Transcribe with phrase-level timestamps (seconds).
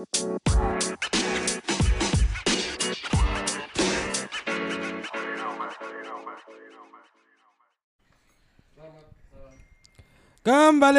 [0.00, 0.16] Kembali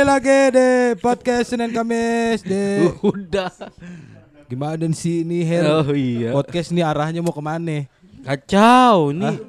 [0.05, 3.49] lagi di podcast Senin Kamis di Udah.
[4.45, 5.81] gimana sih ini Her?
[5.81, 6.29] Oh iya.
[6.37, 7.89] Podcast ini arahnya mau ke mana?
[8.21, 9.41] Kacau nih.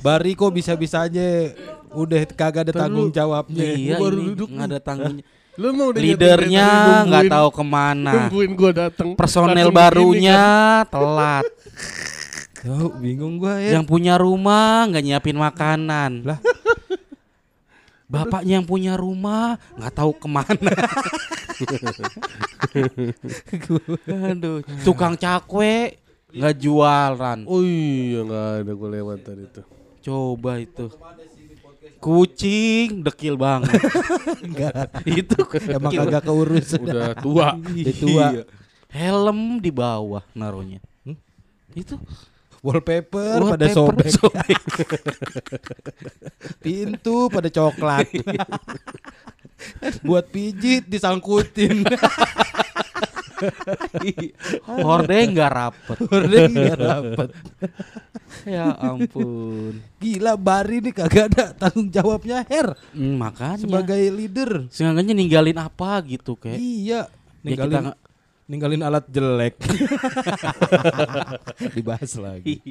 [0.00, 1.52] Bari kok bisa-bisanya
[1.92, 3.76] udah kagak ada tanggung jawabnya.
[3.76, 5.20] Iya baru ini duduk nggak ada tanggung.
[5.56, 6.68] Lu mau udah Leadernya
[7.08, 8.12] nggak tahu ke mana.
[8.28, 9.16] Nungguin gua datang.
[9.16, 10.40] Personel barunya
[10.84, 11.44] begini telat.
[12.66, 13.80] Tuh, bingung gua ya.
[13.80, 16.28] Yang punya rumah nggak nyiapin makanan.
[16.28, 16.38] Lah.
[18.12, 20.76] Bapaknya yang punya rumah nggak tahu ke mana.
[24.30, 25.96] Aduh, tukang cakwe
[26.36, 27.16] nggak jualan.
[27.16, 27.38] kan.
[27.48, 29.64] Oh iya nggak ada gua lewat tadi tuh.
[30.04, 30.92] Coba itu.
[32.06, 33.82] Kucing dekil banget.
[34.46, 34.94] Enggak.
[35.02, 35.34] itu
[35.66, 36.06] Emang dekil.
[36.06, 36.68] kagak keurus.
[36.78, 37.58] Udah tua.
[37.58, 38.26] Udah tua.
[38.30, 38.42] Iya.
[38.86, 40.78] Helm di bawah naruhnya.
[41.02, 41.18] Hmm?
[41.74, 41.98] Itu
[42.66, 44.58] Wallpaper pada wallpaper sobek.
[46.64, 48.10] Pintu pada coklat.
[50.06, 51.86] Buat pijit disangkutin.
[54.66, 55.96] Hordeng nggak rapet.
[56.02, 57.28] Hordeng nggak rapet.
[58.42, 59.80] ya ampun.
[59.96, 63.58] Gila Bari nih kagak ada tanggung jawabnya Her Hmm, makanya.
[63.58, 64.66] sebagai leader.
[64.68, 66.56] Sengaja ninggalin apa gitu kayak.
[66.56, 67.10] Iya, Ya
[67.42, 68.00] ninggalin kita nggak-
[68.46, 69.54] ninggalin alat jelek.
[71.74, 72.62] Dibahas lagi.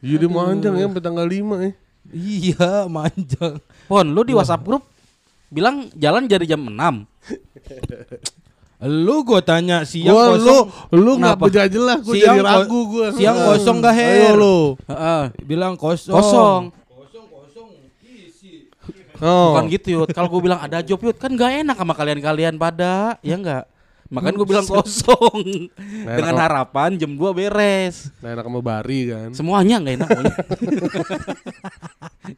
[0.00, 1.72] Jadi manjang ya sampai tanggal 5 ya.
[2.10, 3.60] Iya, manjang.
[3.84, 4.84] Pon, lu di WhatsApp grup
[5.48, 6.72] bilang jalan dari jam 6.
[8.82, 10.66] Lu gua tanya siang Gua lu kosong.
[10.92, 11.44] lu nggak Kenapa?
[11.46, 13.06] bejat jelas gua Siang jadi ragu gua.
[13.14, 14.12] siang kosong nggak, Her?
[14.12, 14.58] Ayo lu.
[14.84, 15.22] Heeh.
[15.40, 16.12] Bilang kosong.
[16.12, 16.62] Kosong.
[19.22, 19.54] Oh.
[19.54, 20.10] Bukan gitu Yud.
[20.10, 23.70] Kalau gue bilang ada job Yud, kan gak enak sama kalian-kalian pada, ya enggak?
[24.10, 25.70] Makanya gue bilang kosong.
[26.02, 28.10] Nah, Dengan enak- harapan jam 2 beres.
[28.18, 29.30] Nah, enak sama Bari kan.
[29.30, 30.10] Semuanya nggak enak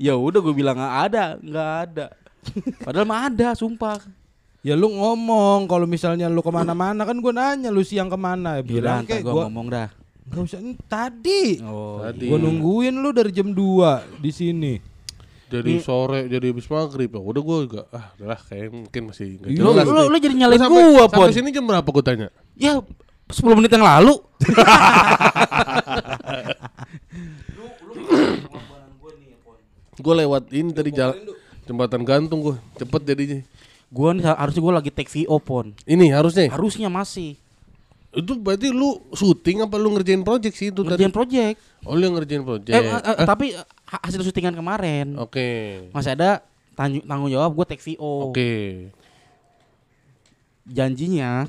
[0.04, 2.06] ya udah gue bilang nggak ada, nggak ada.
[2.78, 3.98] Padahal mah ada, sumpah.
[4.64, 8.58] Ya lu ngomong kalau misalnya lu ke mana-mana kan gua nanya lu siang ke mana
[8.58, 9.88] Bilang bilang gue kayak gua ngomong dah.
[10.24, 12.26] nggak usah "Hmm, tadi Oh, Tadi.
[12.26, 14.74] gua nungguin lu dari jam 2 di sini
[15.46, 19.50] Jadi sore jadi habis maghrib ya udah gua juga ah udahlah kayak mungkin masih nggak
[19.52, 19.60] Iya.
[19.60, 21.28] Lu, jelas lu, lu jadi nyalain sampai, gua, Pon.
[21.28, 22.28] Sampai sini jam berapa gua tanya?
[22.56, 22.80] Ya
[23.26, 24.16] 10 menit yang lalu.
[29.96, 31.16] Gua lewat ini tadi jalan
[31.64, 32.56] jembatan gantung gua.
[32.74, 33.38] Cepet jadinya.
[33.94, 35.70] Gua nih harusnya gua lagi take VO, Pon.
[35.86, 36.50] Ini harusnya.
[36.50, 37.38] Harusnya masih.
[38.10, 40.98] Itu berarti lu syuting apa lu ngerjain project sih itu tadi?
[40.98, 41.56] Ngerjain project.
[41.86, 42.74] Oh, lu yang ngerjain project.
[42.74, 45.14] Eh, eh, eh, tapi eh, ha- hasil syutingan kemarin.
[45.18, 45.78] Oke.
[45.94, 46.42] Masih ada
[46.74, 48.30] tanggung, jawab gua take VO.
[48.34, 48.90] Oke.
[50.66, 51.46] Janjinya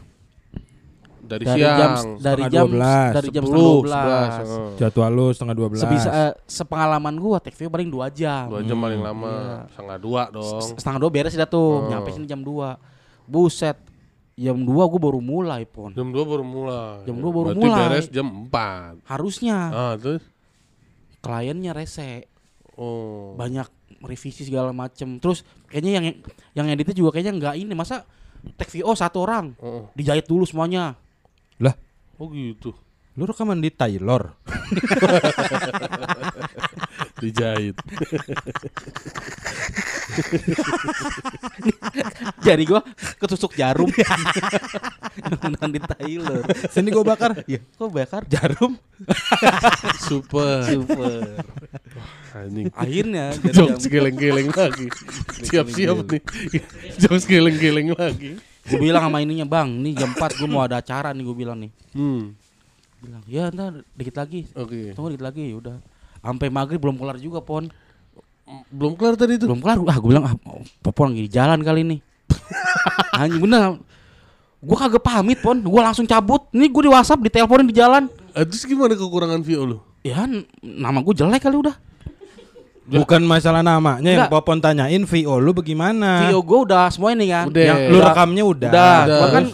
[1.25, 1.75] Dari, dari siang.
[1.75, 3.57] jam dari setengah jam 12, dari jam 10, 11.
[3.81, 4.69] 11, oh.
[4.77, 8.45] jadwal lu setengah 12 Sebisa eh, sepengalaman gua take VO paling 2 jam.
[8.47, 9.57] Dua jam paling lama, Iya.
[9.67, 10.61] setengah dua dong.
[10.61, 11.87] S- Setengah dua beres dah tuh, Oh.
[11.87, 12.77] nyampe sini jam 2
[13.25, 13.77] Buset,
[14.33, 15.89] jam 2 gua baru mulai pon.
[15.91, 17.01] Jam 2 baru mulai.
[17.03, 17.81] Jam dua baru Berarti mulai.
[17.89, 19.01] beres jam 4.
[19.03, 20.21] Harusnya Ah, terus
[21.19, 22.29] kliennya rese,
[22.75, 23.33] oh.
[23.33, 23.65] banyak
[23.99, 25.17] revisi segala macem.
[25.17, 26.05] Terus kayaknya yang
[26.53, 28.05] yang editnya juga kayaknya nggak ini, masa
[28.53, 30.93] take VO satu orang Oh, dijahit dulu semuanya.
[32.15, 32.71] Oh gitu.
[33.15, 34.35] lu rekaman di Taylor
[37.15, 37.75] Dijahit.
[42.43, 42.83] Jadi gua
[43.17, 43.87] ketusuk jarum.
[45.39, 46.43] Menang di Taylor.
[46.69, 48.27] sini gua bakar Ya, kok bakar?
[48.27, 48.75] jarum
[50.03, 50.67] Super.
[50.67, 51.39] Super.
[52.35, 52.67] Anjing.
[52.75, 54.91] Akhirnya jam Jokes geleng-geleng lagi.
[55.47, 56.21] Siap-siap nih.
[56.99, 58.35] Jokes geleng-geleng lagi.
[58.65, 61.57] Gue bilang sama ininya bang, nih jam 4 gue mau ada acara nih gue bilang
[61.61, 61.71] nih.
[61.93, 62.33] Hmm.
[63.01, 64.93] Bilang ya ntar dikit lagi, Oke.
[64.97, 65.77] tunggu dikit lagi ya udah.
[66.25, 67.69] Sampai maghrib belum kelar juga pon,
[68.69, 69.45] Belum kelar tadi itu.
[69.49, 69.81] belum kelar.
[69.89, 70.35] Ah gue bilang ah
[70.85, 71.99] popon lagi di jalan kali nih.
[73.21, 73.81] Anjing bener.
[74.65, 76.45] Gue kagak pamit pon, gue langsung cabut.
[76.53, 78.09] Nih gue di WhatsApp diteleponin di jalan.
[78.33, 79.77] Ah, terus gimana kekurangan VO lu?
[80.05, 80.25] Ya
[80.61, 81.73] nama gue jelek kali udah.
[82.85, 84.33] Bukan masalah namanya yang Enggak.
[84.35, 87.45] Popon tanyain VO lu bagaimana Video gue udah semua ini kan.
[87.49, 87.63] Udah.
[87.63, 89.17] yang lu rekamnya udah, Udah, Udah.
[89.17, 89.45] gua kan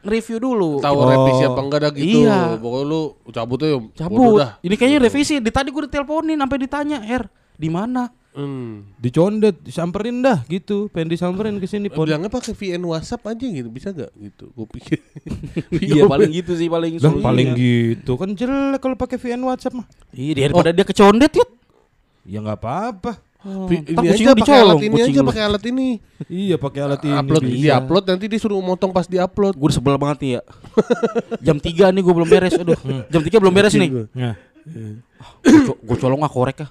[0.00, 0.70] review dulu.
[0.80, 1.06] Tahu Oh.
[1.06, 2.18] revisi apa enggak dah gitu.
[2.24, 2.38] Iya.
[2.56, 3.76] Pokoknya lu cabut aja.
[3.96, 4.38] Cabut.
[4.38, 4.50] dah.
[4.58, 5.34] Ini kayaknya revisi.
[5.38, 8.86] Di tadi gue diteleponin sampai ditanya, "Er, di mana?" Hmm.
[8.94, 13.66] dicondet disamperin dah gitu pengen disamperin ke sini Pon Bilangnya pakai VN WhatsApp aja gitu,
[13.66, 14.54] bisa gak gitu?
[14.54, 15.02] Gue pikir.
[15.82, 19.86] Iya paling gitu sih paling Lah paling gitu kan jelek kalau pakai VN WhatsApp mah.
[20.14, 21.50] Iya daripada dia kecondet yut.
[22.24, 23.12] Ya nggak apa-apa.
[23.40, 25.88] Ntar ini aja pakai alat dicolong, ini aja pakai alat ini.
[26.28, 27.16] Iya pakai alat ini.
[27.16, 27.56] upload bisa.
[27.56, 29.56] dia upload nanti dia suruh motong pas di upload.
[29.56, 30.42] Gue sebel banget nih ya.
[31.48, 32.52] Jam 3 nih gue belum beres.
[32.60, 32.76] Aduh.
[33.08, 33.88] Jam 3 belum beres nih.
[34.12, 34.36] Nah,
[35.80, 36.70] Gue colong ah korek ah.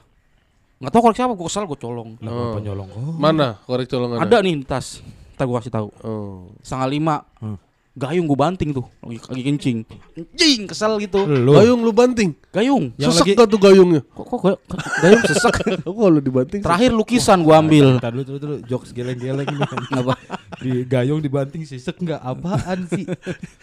[0.77, 2.09] Nggak tahu korek siapa, gue kesal gue colong.
[2.21, 3.01] lah nyolong kok?
[3.17, 4.21] Mana korek colongan?
[4.21, 5.01] Ada nih tas.
[5.33, 5.87] Ntar gue kasih tahu.
[6.05, 6.53] Oh.
[6.61, 7.15] Setengah lima.
[7.41, 7.57] Hmm.
[7.93, 8.85] Gayung gue banting tuh.
[9.01, 9.77] Lagi, lagi kencing.
[10.13, 11.25] Kencing kesel gitu.
[11.25, 12.31] Lu Gayung lu banting.
[12.49, 12.93] Gayung.
[12.95, 14.01] Yang Sesek lagi- gak tuh gayungnya?
[14.05, 14.61] Kok, kok gay-
[15.01, 15.55] gayung sesek.
[15.83, 16.61] Kok kalau dibanting?
[16.61, 17.87] Terakhir lukisan gue ambil.
[17.97, 19.47] Entar dulu, dulu, dulu, jokes geleng-geleng.
[19.99, 20.15] Apa?
[20.59, 23.07] di gayung dibanting sisek enggak apaan sih?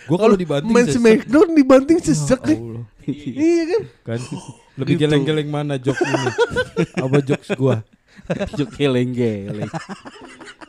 [0.09, 0.89] Gua kalau dibanting main.
[0.89, 2.59] Smackdown dibanting sesek Ya nih.
[2.59, 2.85] Allah.
[3.07, 3.83] Iya kan?
[4.03, 4.21] Kan
[4.77, 5.03] lebih Itu.
[5.07, 6.31] geleng-geleng mana jokes ini?
[6.97, 7.85] Apa jokes gua?
[8.53, 9.69] Juk geleng-geleng.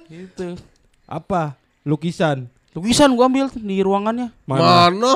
[0.07, 0.55] Gitu.
[1.03, 1.55] Apa?
[1.81, 2.51] Lukisan.
[2.77, 4.29] Lukisan gue ambil di ruangannya.
[4.45, 4.87] Mana?
[4.87, 5.13] Mana?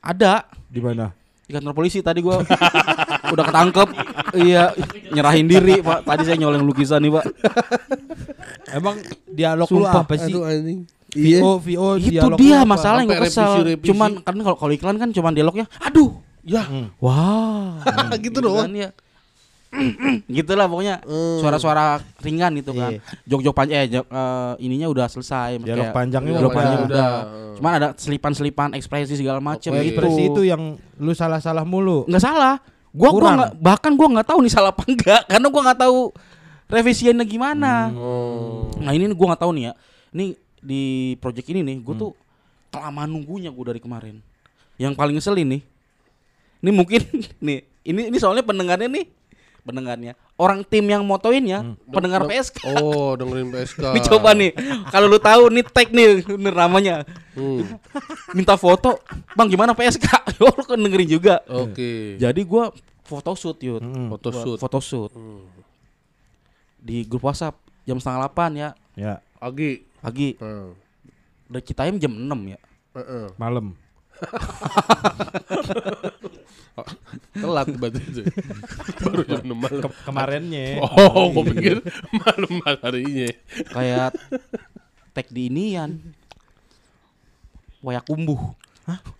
[0.00, 0.48] Ada.
[0.66, 1.12] Di mana?
[1.50, 2.46] di kantor polisi tadi gua
[3.34, 3.88] udah ketangkep
[4.38, 4.70] iya
[5.10, 7.26] nyerahin diri pak tadi saya nyolong lukisan nih pak
[8.70, 8.94] Emang
[9.26, 10.06] dialog lu Sumpah.
[10.06, 10.30] apa sih?
[10.30, 10.86] Aduh anjing.
[11.10, 11.42] Iya.
[11.42, 13.88] VO, VO, itu dia lu masalah yang kesal revisi-revisi.
[13.90, 16.64] cuman kan kalau kalau iklan kan cuman dialognya aduh Ya,
[17.02, 17.82] wah
[18.24, 18.64] gitu doang.
[18.64, 18.88] kan ya
[20.30, 21.38] gitu lah pokoknya Hmm.
[21.38, 21.84] suara-suara
[22.18, 23.00] ringan gitu kan Iya.
[23.24, 26.58] jok-jok panjang eh eh, ininya udah selesai Dialog panjangnya dialog udah.
[26.58, 26.88] panjang udah.
[26.90, 27.10] udah
[27.54, 29.84] cuman ada selipan-selipan ekspresi segala macam Oke.
[29.84, 30.62] gitu Ekspresi itu yang
[30.96, 32.02] lu salah-salah mulu.
[32.04, 32.58] nggak salah
[32.90, 33.36] gua gua Kurang.
[33.36, 35.98] nggak bahkan gua nggak tahu nih salah apa enggak karena gua nggak tahu
[36.66, 38.70] revisiannya gimana Oh.
[38.76, 39.72] nah ini gua nggak tahu nih ya
[40.10, 40.24] ini
[40.58, 40.82] di
[41.16, 42.10] project ini nih gua tuh
[42.68, 44.18] kelamaan nunggunya gua dari kemarin
[44.76, 45.62] yang paling ngeselin nih
[46.60, 47.00] ini mungkin
[47.46, 49.06] nih ini ini soalnya pendengarnya nih
[49.60, 53.82] pendengarnya orang tim yang motoinnya pendengar Deng- PSK Oh, dengerin PSK.
[54.08, 54.52] Coba nih
[54.88, 56.94] kalau lu tahu nih tag nih bener namanya
[57.30, 57.62] Hmm.
[58.30, 59.00] minta foto
[59.32, 60.04] bang gimana PSK
[60.42, 62.16] oh lu kan dengerin juga Oke.
[62.16, 64.08] jadi gua photoshoot yud Hmm.
[64.08, 64.56] Photoshoot.
[64.56, 65.46] photoshoot Hmm.
[66.76, 69.86] di grup WhatsApp jam setengah delapan ya Ya, Agi.
[69.98, 70.76] pagi Hmm.
[71.46, 72.58] dari Citayam jam 6 ya
[72.92, 73.26] Heeh.
[73.34, 73.72] malam.
[77.32, 78.22] Telat berarti itu.
[79.00, 79.82] Baru jam 6 malam.
[79.82, 80.66] Ke- kemarinnya.
[80.82, 81.76] Oh, gua pikir
[82.14, 83.28] malam harinya.
[83.70, 84.10] kayak
[85.10, 85.98] tag di inian
[87.80, 88.38] wayak kumbuh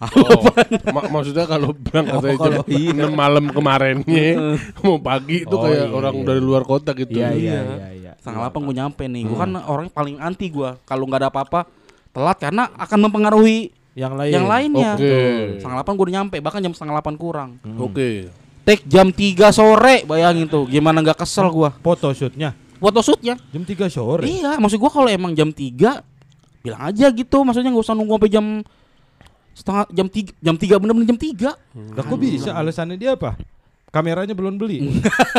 [0.00, 0.42] Oh,
[0.90, 4.26] mak maksudnya kalau berangkat Oh, kalau- jam 6 malam kemarinnya
[4.82, 6.24] mau pagi itu Oh, kayak iya, orang iya.
[6.26, 7.14] dari luar kota gitu.
[7.14, 8.12] Iya, iya, iya, iya.
[8.18, 11.60] setengah delapan gue nyampe nih gue kan orangnya paling anti gue kalau nggak ada apa-apa
[12.10, 14.32] telat karena akan mempengaruhi Yang lain.
[14.32, 15.14] yang lainnya Oke.
[15.58, 18.30] setengah delapan gue udah nyampe bahkan jam setengah delapan kurang Oke.
[18.62, 24.24] take jam 3 sore bayangin tuh gimana nggak kesel gue Photoshootnya photoshootnya jam 3 sore.
[24.24, 26.00] Iya, maksud gua kalau emang jam 3
[26.64, 28.46] bilang aja gitu, maksudnya nggak usah nunggu sampai jam
[29.52, 31.96] setengah jam 3 jam 3 bener-bener jam 3.
[31.96, 33.36] Lah kok bisa alasannya dia apa?
[33.92, 34.88] Kameranya belum beli.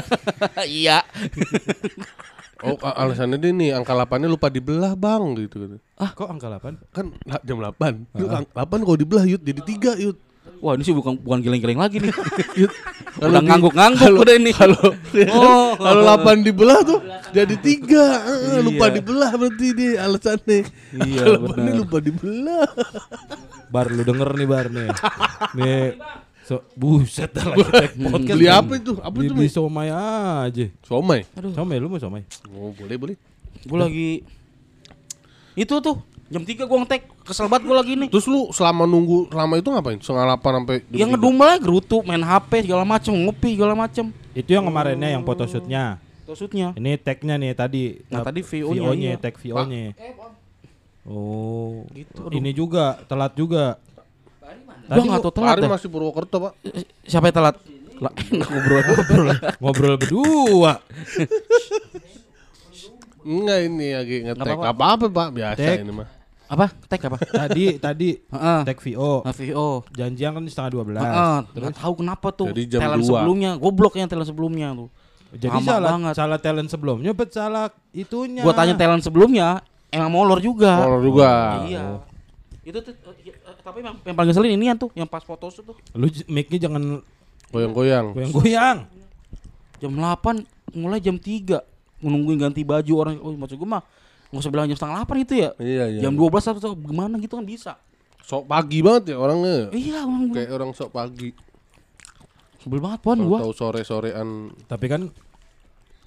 [0.69, 1.01] iya.
[2.61, 5.75] Oh, a- alasannya dia nih angka 8-nya lupa dibelah, Bang, gitu gitu.
[5.95, 6.77] Kok angka 8?
[6.89, 7.05] Kan
[7.41, 8.05] jam 8.
[8.13, 10.17] Yud, ang- 8 kalau dibelah yud jadi 3 yud.
[10.57, 12.13] Wah, ini sih bukan bukan geleng-geleng lagi nih.
[12.61, 12.69] Yud.
[13.17, 14.51] Udah ngangguk-ngangguk udah ini.
[14.51, 14.77] Kalau
[15.33, 15.73] Oh.
[15.75, 18.61] kalau 8 dibelah tuh jadi 3.
[18.61, 18.93] lupa Iya.
[18.93, 20.59] dibelah berarti dia alasannya.
[20.93, 21.57] Iya, Kalau benar.
[21.57, 22.65] ini lupa dibelah.
[23.69, 24.89] Bar lu denger nih bar nih.
[25.57, 25.81] nih
[26.51, 28.35] so, buset dah lagi tag podcast.
[28.35, 28.91] Beli apa itu?
[28.99, 29.31] Apa itu?
[29.31, 29.49] beli Mi?
[29.49, 30.65] somai aja.
[30.83, 31.23] Somai.
[31.31, 32.27] Aduh, Somai lu mau somai?
[32.51, 33.15] Oh, boleh, boleh.
[33.63, 34.27] gua lagi
[35.53, 35.95] itu tuh
[36.27, 38.07] jam 3 gua ngetek kesel banget gua lagi nih.
[38.11, 39.99] Terus lu selama nunggu lama itu ngapain?
[40.03, 41.11] Setengah 8 sampai Yang 3?
[41.15, 44.05] ngedumel aja gerutu, main HP segala macem, ngopi segala macem.
[44.31, 45.99] Itu yang kemarinnya yang photoshootnya.
[46.27, 46.75] Photoshootnya.
[46.75, 47.83] Ini tagnya nih tadi.
[48.07, 49.15] Nah, eh, tadi VO-nya, iya.
[49.19, 49.91] tag VO-nya.
[51.01, 53.75] Oh, Gitu, ini juga telat juga.
[54.91, 55.71] Gua nggak tahu telat Kemarin dah.
[55.71, 56.53] masih Purwokerto, Pak.
[57.03, 57.55] Siapa yang telat?
[57.97, 59.27] Lah, enak ngobrol ngobrol.
[59.61, 60.73] Ngobrol berdua.
[63.21, 64.57] Enggak ini lagi ngetek.
[64.57, 64.65] apa-apa.
[64.73, 65.27] Apa-apa, Pak.
[65.31, 65.77] Biasa Tek.
[65.85, 66.07] ini mah.
[66.51, 66.65] Apa?
[66.67, 67.17] Tag apa?
[67.21, 68.59] Tadi tadi Heeh.
[68.67, 69.23] tag VO.
[69.23, 69.67] Nah, VO.
[69.95, 70.99] Janjian kan setengah 12.
[70.99, 72.47] Heeh, nggak tahu kenapa tuh.
[72.51, 73.23] Jadi jam talent dua.
[73.23, 74.89] sebelumnya, goblok yang talent sebelumnya tuh.
[75.31, 76.13] Jadi Lama salah banget.
[76.19, 78.43] salah talent sebelumnya, bet salah itunya.
[78.43, 80.75] Gua tanya talent sebelumnya, emang molor juga.
[80.83, 81.31] Molor juga.
[81.63, 82.03] Iya.
[82.67, 85.77] Itu tuh eh, eh, tapi yang, yang paling ngeselin ini tuh, yang pas foto tuh
[85.93, 87.01] Lu mic-nya jangan
[87.51, 88.15] Goyang-goyang.
[88.15, 88.77] goyang-goyang.
[89.81, 91.61] jam 8 mulai jam 3
[92.01, 93.83] nungguin ganti baju orang oh maksud gua mah
[94.31, 95.49] nggak usah bilang jam setengah 8 itu ya.
[95.59, 96.01] Iya, iya.
[96.07, 97.73] Jam 12 atau gimana gitu kan bisa.
[98.21, 99.67] sok pagi banget ya orangnya.
[99.75, 100.31] Iya, orang.
[100.31, 101.35] Kayak orang sok pagi.
[102.63, 103.43] Sebel banget pon gua.
[103.43, 104.53] Tahu sore-sorean.
[104.69, 105.11] Tapi kan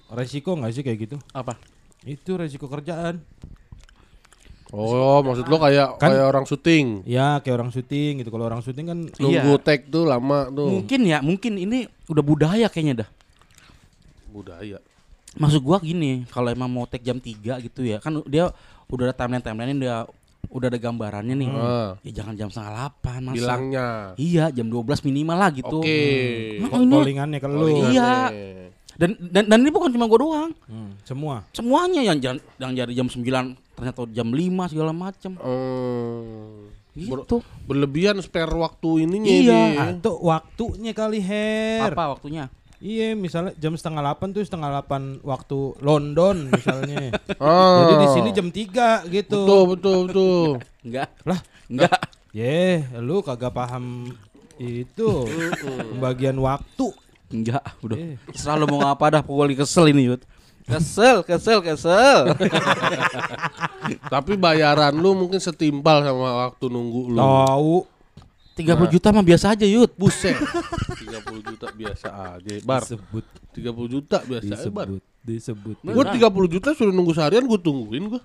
[0.09, 1.17] resiko nggak sih kayak gitu?
[1.35, 1.59] Apa?
[2.01, 3.21] Itu resiko kerjaan.
[4.75, 7.07] Oh, maksud lo kayak Kan- kayak orang syuting.
[7.07, 8.29] Ya kayak orang syuting gitu.
[8.29, 9.63] Kalau orang syuting kan Nunggu Iya.
[9.63, 10.67] tag tuh lama tuh.
[10.69, 13.09] Mungkin ya, mungkin ini udah budaya kayaknya dah.
[14.27, 14.77] Budaya.
[15.35, 18.51] Maksud gua gini, kalau emang mau take jam 3 gitu ya, kan dia
[18.87, 20.07] udah ada timeline-timeline dia
[20.45, 21.49] udah ada gambarannya nih.
[21.51, 21.89] Ah.
[22.03, 23.35] Ya jangan jam setengah 8 masa.
[23.35, 23.87] Bilangnya.
[24.15, 25.79] Iya, jam 12 minimal lah gitu.
[25.79, 25.99] Oke.
[26.61, 27.67] Nah, ini- Callingannya ke lu.
[27.89, 28.11] Iya.
[28.95, 30.51] Dan, dan dan ini bukan cuma gua doang.
[30.71, 31.43] Hmm, semua.
[31.51, 36.71] Semuanya yang jan- yang jadi jam 9 ternyata jam 5 segala macem Hmm.
[36.95, 37.43] Gitu.
[37.67, 39.63] Berlebihan spare waktu ininya Iya.
[39.99, 41.91] Atau waktunya kali Her.
[41.91, 42.47] Apa waktunya?
[42.79, 47.11] Iya, misalnya jam setengah 8 tuh setengah 8 waktu London misalnya.
[47.35, 47.75] Ah.
[47.83, 49.39] Jadi di sini jam 3 gitu.
[49.43, 50.47] Betul, betul, betul.
[50.83, 51.09] Enggak.
[51.27, 51.99] Lah, Enggak.
[52.35, 54.11] Ye, lu kagak paham
[54.59, 55.07] itu
[55.95, 56.91] pembagian waktu.
[57.31, 57.97] Enggak, udah.
[57.97, 58.15] Eh.
[58.31, 60.21] Terserah lu mau ngapa dah, pokoknya kesel ini, Yud.
[60.65, 62.33] Kesel, kesel, kesel.
[64.13, 67.21] Tapi bayaran lu mungkin setimpal sama waktu nunggu lu.
[67.21, 67.75] Tahu.
[68.55, 69.91] 30 juta mah biasa aja, Yud.
[69.93, 70.33] Buset.
[70.33, 72.07] 30 juta biasa
[72.39, 72.53] aja.
[72.63, 72.81] Bar.
[72.81, 74.87] Disebut, 30 juta biasa aja, Bar.
[75.21, 75.77] disebut, disebut.
[75.85, 78.21] Gua 30 juta suruh nunggu seharian gua tungguin gua.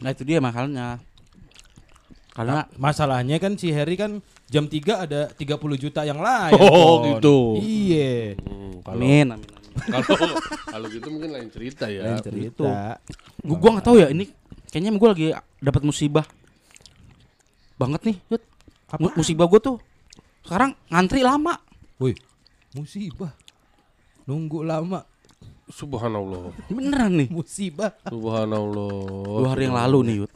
[0.00, 0.98] Nah, itu dia makalnya.
[2.34, 4.18] Karena Masalahnya kan si Harry kan
[4.50, 6.56] jam 3 ada 30 juta yang lain.
[6.58, 7.02] Oh, Kon.
[7.14, 7.38] gitu.
[7.62, 8.34] Iya.
[8.40, 9.53] Hmm, kalau amin, amin, amin.
[9.74, 10.36] Kalau
[10.74, 12.06] kalau gitu mungkin lain cerita ya.
[12.06, 12.98] Lain cerita.
[13.42, 14.30] Gua, gua gak tahu ya, ini
[14.70, 16.26] kayaknya gua lagi dapat musibah.
[17.74, 18.42] Banget nih, Yud.
[18.96, 19.76] Mu- Musibah gua tuh
[20.46, 21.58] sekarang ngantri lama.
[21.98, 22.14] Wih,
[22.72, 23.34] musibah.
[24.24, 25.02] Nunggu lama,
[25.64, 26.52] Subhanallah.
[26.68, 27.28] Beneran nih.
[27.28, 27.92] musibah.
[28.06, 29.40] Subhanallah.
[29.42, 30.32] Dua hari yang lalu nih, Yud.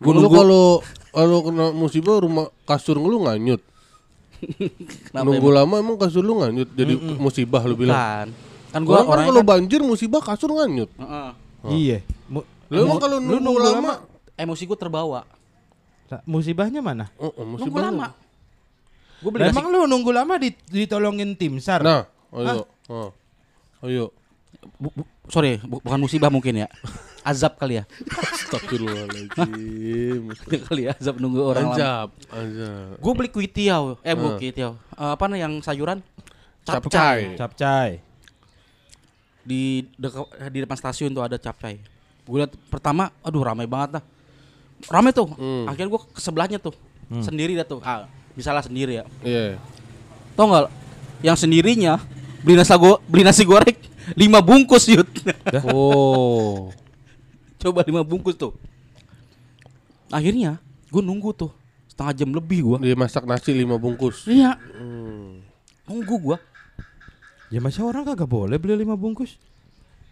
[0.00, 0.64] Gua lu kalau
[1.10, 3.60] kalau kena musibah rumah kasur lu nganyut.
[5.06, 7.96] Kenapa Nunggu lama emang kasur lu nganyut jadi musibah lu bilang.
[7.96, 8.26] Bukan.
[8.70, 10.90] Kan Gua gua kan orangnya kalau kan, banjir musibah kasur nganyut.
[10.94, 11.30] Heeh.
[11.68, 11.98] Iya.
[12.26, 13.98] Mu- Lu emang kalau lu nunggu, lama,
[14.34, 15.20] emosi gua terbawa.
[16.06, 17.10] Lah, musibahnya mana?
[17.16, 18.08] oh, oh, Nunggu musibah lama.
[19.20, 21.82] Gua beli Lah, nasi emang lu nunggu lama dit- ditolongin tim SAR?
[21.82, 22.64] Nah, ayo.
[22.86, 23.10] Oh.
[23.82, 24.14] Ayo.
[24.76, 26.68] Bu- bu- sorry, bu- bukan musibah mungkin ya.
[27.20, 27.84] Azab kali ya.
[28.10, 30.20] Astagfirullahaladzim.
[30.68, 31.74] kali ya, azab nunggu orang lama.
[31.74, 32.96] Anjab, anjab.
[32.96, 34.36] Gue beli kuitiau, eh bu Hmm.
[34.38, 34.70] kuitiau.
[34.74, 35.98] Eh, apa nih yang sayuran?
[36.62, 37.34] Capcay.
[37.36, 37.90] Capcay.
[39.40, 41.80] Di dekat di depan stasiun tuh ada capcay.
[42.22, 44.02] Gue liat pertama, aduh ramai banget dah.
[44.86, 45.28] Ramai tuh.
[45.30, 45.66] Hmm.
[45.66, 46.72] Akhirnya gue ke sebelahnya tuh.
[47.10, 47.78] Sendiri dah tuh.
[47.82, 49.04] Ah, misalnya sendiri ya.
[49.20, 49.58] Iya.
[50.38, 50.70] Tau nggak?
[51.20, 51.98] Yang sendirinya
[52.40, 53.76] beli nasi go beli nasi goreng
[54.14, 55.08] lima bungkus yud.
[55.66, 56.70] Oh.
[57.56, 58.56] Coba lima bungkus tuh.
[60.08, 60.58] Akhirnya
[60.90, 61.52] gue nunggu tuh
[61.86, 62.76] setengah jam lebih gue.
[62.82, 64.26] Dia masak nasi lima bungkus.
[64.26, 64.58] Iya.
[64.74, 65.44] Hmm.
[65.86, 66.36] Nunggu gue.
[67.50, 69.34] Ya masa orang kagak boleh beli lima bungkus?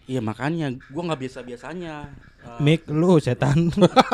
[0.05, 1.95] Iya makanya gue nggak biasa biasanya.
[2.59, 3.69] Mik lu setan.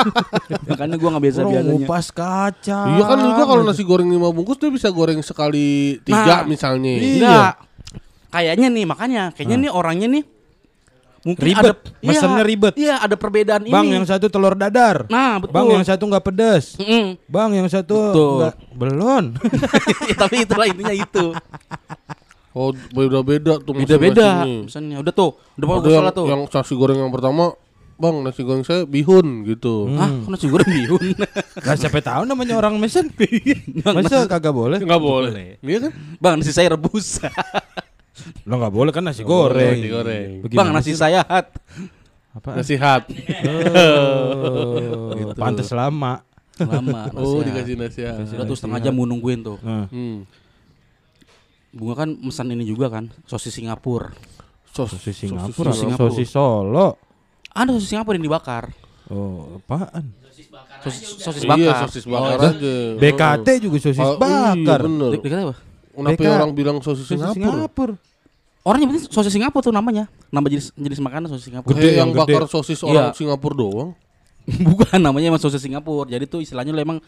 [0.70, 1.70] makanya gue nggak biasa Orang biasanya.
[1.70, 2.80] ngupas kaca.
[2.90, 6.92] Iya kan juga kalau nasi goreng lima bungkus dia bisa goreng sekali tiga Nah, misalnya.
[6.94, 7.14] iya.
[7.14, 7.54] Enggak.
[8.34, 10.24] Kayaknya nih makanya kayaknya nih orangnya nih
[11.24, 11.64] mungkin Ribet.
[11.64, 11.72] ada
[12.04, 12.74] Mesennya iya, ribet.
[12.76, 13.96] Iya, ada perbedaan Bang ini.
[13.96, 15.08] yang satu telur dadar.
[15.08, 15.56] Nah, betul.
[15.56, 16.76] Bang yang satu nggak pedas.
[16.76, 17.16] Mm-mm.
[17.24, 18.30] Bang yang satu Betul.
[18.44, 19.24] nggak belon.
[20.10, 21.32] Ya, Tapi itulah intinya itu.
[22.54, 24.46] Oh beda-beda tuh Beda-beda.
[24.46, 26.26] Misalnya udah tuh, udah yang, salah tuh.
[26.28, 27.56] yang nasi goreng yang pertama,
[27.98, 29.90] bang nasi goreng saya bihun gitu.
[29.96, 31.18] Hah, kok nasi goreng bihun?
[31.66, 33.10] Nah siapa tahu namanya orang mesen.
[33.96, 34.78] Masa kagak boleh?
[34.84, 35.56] Nggak boleh.
[35.64, 35.92] Iya kan?
[36.20, 37.18] Bang, nasi saya rebus.
[38.44, 39.74] Lo nggak boleh kan nasi goreng.
[39.74, 40.28] nasi goreng.
[40.42, 41.50] Bagaimana Bang, nasi saya hat.
[42.34, 42.58] Apa?
[42.58, 43.02] Nasihat.
[43.94, 46.22] Oh, pantes lama.
[46.54, 47.10] Lama.
[47.14, 48.22] Oh dikasih nasihat.
[48.24, 49.58] Udah tuh setengah jam mau nungguin tuh.
[49.62, 50.26] Hmm.
[51.74, 54.14] Bunga kan pesan ini juga kan, sosis Singapura.
[54.70, 56.10] Sos, sosis Singapura, sosis Singapura.
[56.10, 56.88] sosis Solo.
[57.50, 58.70] Ada sosis Singapura yang dibakar.
[59.10, 60.14] Oh, apaan?
[60.82, 61.78] Sosis, sosis Iya bakar.
[61.86, 62.74] sosis bakar Oh, aja.
[62.94, 64.80] BKT juga sosis Oh, bakar.
[64.82, 65.10] Iya bener.
[65.18, 65.56] dikata apa?
[65.94, 66.28] Kenapa BK.
[66.28, 67.54] orang bilang sosis Sosis Singapura?
[67.56, 67.94] Singapura.
[68.60, 70.04] Orang nyebutnya sosis Singapura tuh namanya.
[70.28, 71.70] Nama jenis jenis makanan sosis Singapura.
[71.70, 72.32] Gede, Kayak yang yang gede.
[72.34, 73.14] bakar sosis orang Iya.
[73.14, 73.90] Singapura doang.
[74.68, 76.06] Bukan namanya emang sosis Singapura.
[76.06, 76.98] Jadi tuh istilahnya lo emang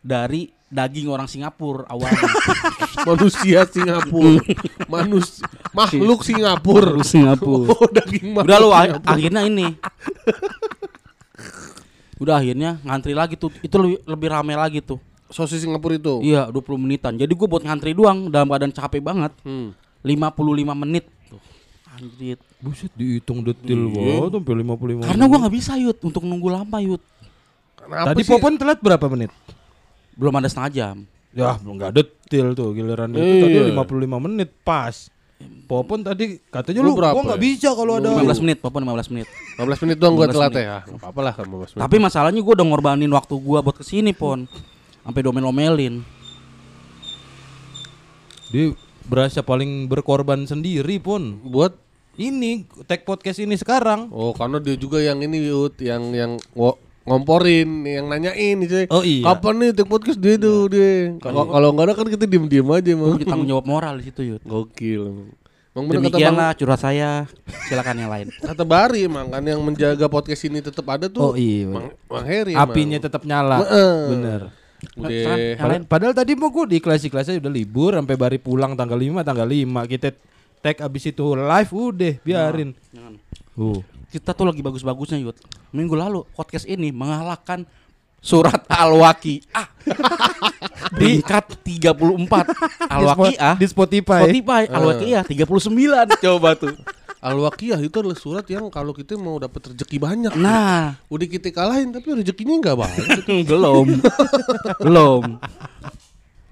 [0.00, 2.26] dari daging orang Singapura awalnya.
[3.08, 4.40] Manusia Singapura.
[4.92, 5.38] Manus
[5.70, 6.96] makhluk Singapura.
[7.02, 7.70] Singapura.
[7.70, 8.48] Oh, daging makhluk.
[8.48, 8.68] Udah lo
[9.04, 9.66] akhirnya ini.
[12.16, 13.52] Udah akhirnya ngantri lagi tuh.
[13.60, 14.96] Itu lebih, lebih rame lagi tuh.
[15.28, 16.20] Sosis Singapura itu.
[16.20, 17.14] Iya, 20 menitan.
[17.14, 19.32] Jadi gue buat ngantri doang dalam keadaan capek banget.
[19.42, 19.74] Hmm.
[20.00, 20.38] 55
[20.76, 21.42] menit tuh.
[21.92, 22.38] Anjir.
[22.56, 24.22] Buset dihitung detil Iya.
[24.22, 27.02] banget sampai 55 Karena gua nggak bisa Yud untuk nunggu lama Yud.
[27.76, 28.30] Kenapa Tadi sih?
[28.30, 29.30] Popon telat berapa menit?
[30.12, 30.96] Belum ada setengah jam.
[31.30, 33.42] Ya, belum nggak detil tuh giliran itu Iya.
[33.42, 35.12] tadi 55 menit pas.
[35.66, 37.44] Popon tadi katanya Lu lu, berapa gua nggak ya?
[37.44, 39.26] bisa kalau ada 15 menit, Popon 15 menit.
[39.54, 40.64] 15 menit doang gua 15 telat menit.
[40.64, 40.78] ya.
[40.80, 41.82] Enggak apa-apa lah 15 menit.
[41.82, 44.48] Tapi masalahnya gua udah ngorbanin waktu gua buat ke sini Pon.
[45.06, 46.02] Sampai domel-omelin.
[48.46, 48.70] dia
[49.02, 51.38] berasa paling berkorban sendiri pun.
[51.42, 51.74] buat
[52.16, 54.08] ini tag podcast ini sekarang.
[54.08, 58.86] Oh, karena dia juga yang ini Yud, yang yang ngo- ngomporin, yang nanyain cuy.
[58.88, 59.26] Oh, iya.
[59.26, 61.14] Kapan nih take podcast dia tuh dia.
[61.18, 63.14] Kalau kalau enggak ada kan kita diem-diem aja Gue mah.
[63.14, 64.42] punya tanggung jawab moral di situ Yud.
[64.42, 65.02] Gokil.
[65.70, 67.10] Emang bener kata Bang, Demikianlah curhat saya.
[67.68, 68.26] Silakan yang lain.
[68.32, 71.20] kata Bari emang kan yang menjaga podcast ini tetap ada tuh.
[71.20, 72.64] Oh, iya, Bang, Bang Heri emang.
[72.64, 73.60] Apinya tetap nyala.
[73.60, 73.94] Heeh.
[74.08, 74.40] Bener.
[74.94, 75.56] Udah.
[75.58, 75.82] Lain.
[75.88, 79.48] Padahal tadi mau gue di kelas kelasnya udah libur sampai bari pulang tanggal 5 tanggal
[79.48, 80.08] 5 kita
[80.62, 82.70] tag abis itu live udah biarin.
[82.94, 83.14] Jangan.
[83.58, 83.80] Uh.
[84.06, 85.36] Kita tuh lagi bagus-bagusnya Yud.
[85.74, 87.66] Minggu lalu podcast ini mengalahkan
[88.22, 89.66] surat Al-Waqiah.
[90.98, 92.90] Peringkat 34.
[92.90, 93.54] Al-Waqiah.
[93.58, 94.20] di Spotify.
[94.26, 96.74] Spotify Al-Waqiah 39 coba tuh.
[97.26, 100.32] Al-Waqiyah itu adalah surat yang kalau kita mau dapat rezeki banyak.
[100.38, 103.26] Nah, Udah kita kalahin tapi rezekinya enggak banyak.
[103.50, 103.86] belum.
[104.78, 105.22] belum.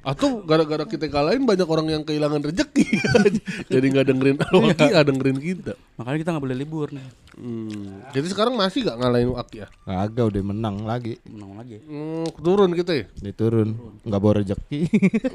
[0.05, 2.91] Atau gara-gara kita kalahin banyak orang yang kehilangan rezeki.
[3.73, 5.73] Jadi nggak dengerin Al-Waqiyah, dengerin kita.
[5.95, 7.07] Makanya kita nggak boleh libur nih.
[7.39, 8.03] Hmm.
[8.11, 9.71] Jadi sekarang masih gak ngalahin Waqiyah?
[9.87, 11.23] Kagak udah menang lagi.
[11.31, 11.79] Menang lagi.
[11.87, 13.07] Hmm, turun kita ya?
[13.23, 13.79] Diturun.
[14.03, 14.81] Enggak bawa rezeki.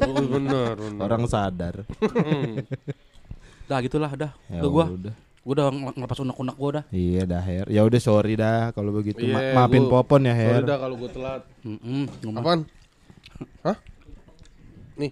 [0.03, 0.99] Oh benar, benar.
[0.99, 1.87] Orang sadar.
[3.69, 4.33] Dah gitulah dah.
[4.49, 4.89] Ya gua.
[4.89, 5.28] udah.
[5.39, 6.83] Gua udah ngel- ngelepas unek-unek gua dah.
[6.89, 7.65] Iya dah Her.
[7.67, 9.23] Ya udah sorry dah kalau begitu.
[9.23, 10.51] Ma- Iya, maafin gua- Popon ya Her.
[10.53, 11.41] Sorry dah kalau gue telat.
[11.61, 12.39] Mm-mm, ngomong.
[12.39, 12.59] Apaan?
[13.61, 13.77] Hah?
[14.95, 15.11] Nih.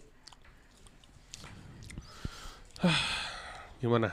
[3.81, 4.09] Gimana?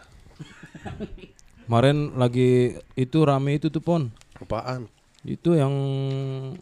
[1.64, 2.50] Kemarin lagi
[2.94, 4.12] itu rame itu tuh Pon.
[4.36, 4.86] Apaan?
[5.20, 5.72] Itu yang
[6.52, 6.60] Lu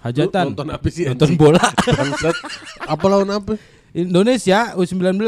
[0.00, 0.54] hajatan.
[0.54, 1.04] nonton apa sih?
[1.04, 1.60] Nonton bola.
[1.84, 2.34] Bangsat.
[2.82, 3.54] Apa lawan apa?
[3.96, 5.24] Indonesia U19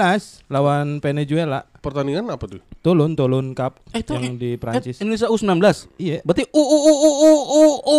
[0.52, 1.64] lawan Venezuela.
[1.81, 2.61] Pertandingan apa tuh?
[2.85, 5.00] Tolon Tolon Cup Eh, itu yang eh, di Prancis.
[5.00, 5.57] Eh, Indonesia U19.
[5.97, 6.21] Iya.
[6.21, 7.99] Berarti U U U U U U U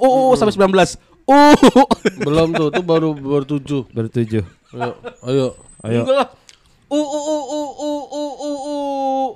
[0.00, 0.96] U U sampai 19.
[1.28, 1.40] U.
[2.24, 3.84] Belum tuh, tuh baru baru tujuh.
[3.92, 4.44] Bertujuh.
[4.72, 4.96] Ayo,
[5.28, 5.46] ayo.
[5.84, 6.02] Ayo.
[6.02, 6.28] Enggak lah.
[6.88, 8.76] U U U U U U U U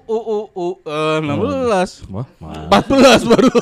[0.08, 2.08] U U U eh, 16.
[2.08, 2.80] Wah, mah.
[2.80, 3.52] 14 baru.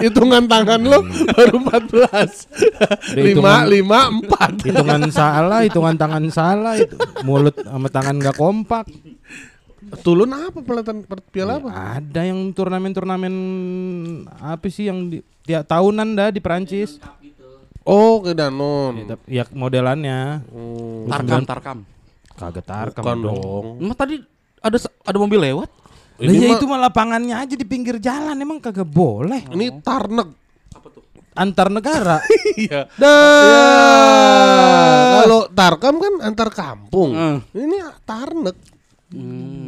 [0.00, 2.48] Hitungan tangan lo baru 14.
[2.48, 4.64] Udah 5 hitungan- 5 4.
[4.64, 8.88] hitungan salah, hitungan tangan salah, itu mulut sama tangan nggak kompak.
[10.00, 12.00] Tulun apa pelatan piala apa?
[12.00, 13.34] Ada yang turnamen-turnamen
[14.36, 16.96] apa sih yang di, tiap tahunan dah di Prancis.
[17.84, 19.16] Oh, ke Danon.
[19.28, 21.78] Ya, Ya modelannya Oh, Tarkam Tarkam.
[22.38, 23.66] Kagak tarkam bukan dong.
[23.82, 24.22] Emang tadi
[24.62, 25.70] ada ada mobil lewat?
[26.18, 29.42] Lah Ini ya itu mah lapangannya aja di pinggir jalan emang kagak boleh.
[29.50, 30.30] Ini Tarnek.
[31.38, 32.18] Antar negara.
[32.58, 32.90] Iya.
[32.98, 34.02] Dah.
[35.22, 37.14] Kalau Tarkam kan antar kampung.
[37.14, 37.38] Hmm.
[37.54, 38.58] Ini Tarnek.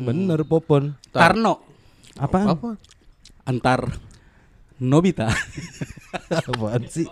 [0.03, 0.99] Bener Popon.
[1.15, 1.63] Tarno
[2.19, 2.47] Apaan?
[2.53, 2.71] Apa?
[3.47, 3.81] antar
[4.81, 5.31] Nobita.
[6.51, 7.07] Apaan sih?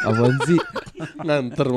[0.00, 0.60] Apaan sih?
[1.18, 1.68] Nganter.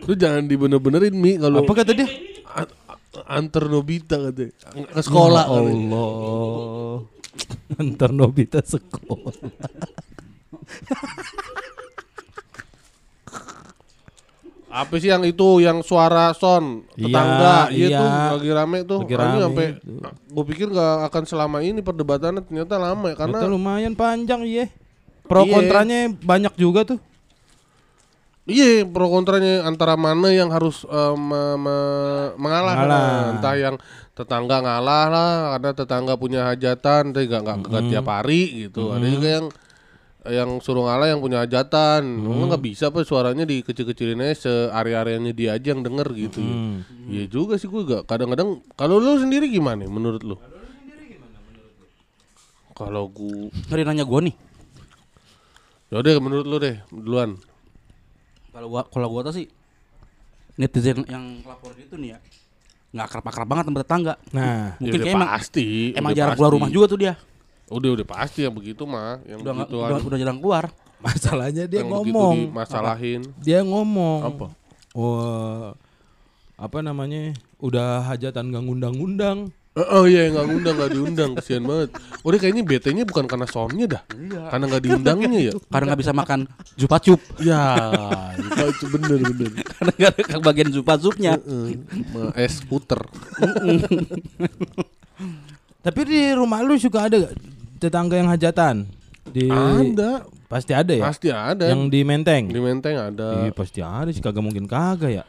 [0.00, 2.08] Lu jangan dibener-benerin Mi kalau Apa kata dia?
[2.46, 4.52] a- a- antar Nobita katanya.
[4.90, 5.44] Ke sekolah.
[5.44, 6.94] Ya Allah.
[7.76, 9.34] Antar Nobita sekolah.
[14.70, 17.98] Apa sih yang itu yang suara son Iya, tetangga iya, iya.
[17.98, 19.00] tuh lagi rame tuh.
[19.02, 19.98] Lagi rame sampai itu.
[20.30, 24.70] gue pikir nggak akan selama ini perdebatannya ternyata lama ya karena Ternyata lumayan panjang iya.
[25.26, 25.52] Pro Iya.
[25.52, 27.02] kontranya banyak juga tuh.
[28.50, 32.98] Iya pro kontranya antara mana yang harus eh, me- me- mengalah, Mengalah.
[32.98, 33.76] Nah, entah yang
[34.10, 39.06] tetangga ngalah lah karena tetangga punya hajatan tapi nggak nggak nggak tiap hari gitu ada
[39.06, 39.46] juga yang
[40.20, 45.56] yang suruh ngalah yang punya hajatan Emang nggak bisa apa suaranya dikecil-kecilin aja searea-areanya dia
[45.56, 46.52] aja yang denger gitu ya.
[46.52, 46.76] Hmm.
[47.08, 50.36] Iya juga sih gue gak kadang-kadang kalau lu sendiri gimana menurut lu?
[52.70, 54.36] Kalau gue Tadi nanya gua nih.
[55.88, 57.40] Yaudah menurut lu deh duluan
[58.50, 59.46] Kalau gua kalau gua tuh sih
[60.54, 62.18] netizen yang lapor itu nih ya
[62.90, 64.14] nggak akrab-akrab banget sama tetangga.
[64.30, 66.38] Nah, Mungkin Ya udah kayak emang pasti emang udah jarang pasti.
[66.42, 67.14] keluar rumah juga tuh dia.
[67.70, 70.64] Udah udah pasti yang begitu mah, yang Udah nggak- begitu udah, udah jarang keluar.
[71.00, 72.36] masalahnya dia yang ngomong.
[72.50, 73.20] dimasalahin.
[73.38, 74.20] Dia ngomong.
[74.26, 74.46] Apa?
[74.92, 75.70] Wah,
[76.58, 77.32] apa namanya?
[77.56, 79.54] Udah hajatan gak ngundang-undang.
[79.70, 81.94] Eh, Oh iya nggak ngundang nggak diundang kesian banget.
[82.26, 84.02] Udah kayaknya BT-nya bukan karena soundnya dah,
[84.50, 85.52] karena nggak diundangnya ya.
[85.70, 86.40] Karena nggak bisa makan
[86.74, 87.22] jupacup.
[87.38, 87.62] Ya,
[88.34, 89.50] itu, itu bener bener.
[89.78, 91.38] Karena nggak ada bagian jupacupnya.
[91.38, 92.98] Heeh, sama es puter.
[95.80, 97.30] Tapi di rumah lu juga ada
[97.78, 98.84] tetangga yang hajatan?
[99.30, 101.02] Di Ada, Pasti ada ya?
[101.06, 101.70] pasti ada.
[101.70, 102.50] Yang di Menteng.
[102.50, 103.46] di Menteng ada.
[103.46, 105.24] Iya, pasti ada sih kagak mungkin kagak ya.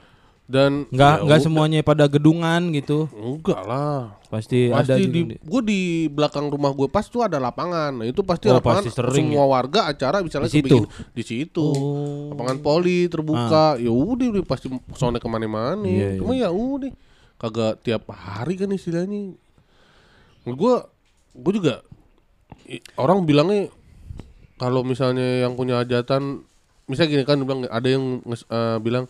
[0.45, 1.45] Dan Enggak ya enggak udah.
[1.47, 3.07] semuanya pada gedungan gitu.
[3.13, 4.19] Enggak lah.
[4.27, 7.91] Pasti, ada Pasti juga di, di- gue di belakang rumah gue pas tuh ada lapangan.
[7.93, 10.77] Nah itu pasti Oh, lapangan pasti sering semua warga acara misalnya Di situ?
[11.11, 11.63] di situ.
[11.63, 12.31] Oh.
[12.31, 13.75] Lapangan poli terbuka.
[13.75, 15.83] Ya udah pasti soalnya ke mana-mana.
[15.83, 16.91] Iya, Cuma ya udah
[17.37, 19.35] kagak tiap hari kan istilahnya.
[20.41, 20.73] gue
[21.31, 21.85] gue juga
[22.95, 23.69] orang bilangnya
[24.55, 26.43] kalau misalnya yang punya hajatan
[26.85, 29.05] misalnya gini kan bilang ada yang eh, bilang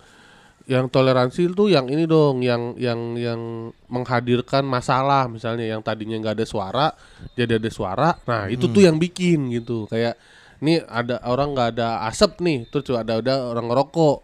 [0.69, 3.41] yang toleransi itu yang ini dong yang yang yang
[3.89, 6.87] menghadirkan masalah misalnya yang tadinya nggak ada suara
[7.33, 8.09] jadi ada suara.
[8.29, 9.89] Nah itu tuh yang bikin gitu.
[9.89, 10.17] Kayak
[10.61, 14.17] ini ada orang nggak ada asap nih terus ada ada orang ngerokok.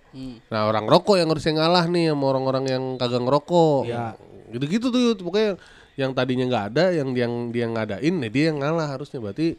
[0.53, 3.83] Nah orang ngerokok yang harusnya ngalah nih sama orang-orang yang kagak ngerokok.
[3.89, 4.13] Ya.
[4.47, 5.19] gitu-gitu tuh Yud.
[5.27, 5.59] pokoknya
[5.99, 9.19] yang tadinya nggak ada yang yang dia ngadain nah dia yang ngalah harusnya.
[9.19, 9.57] Berarti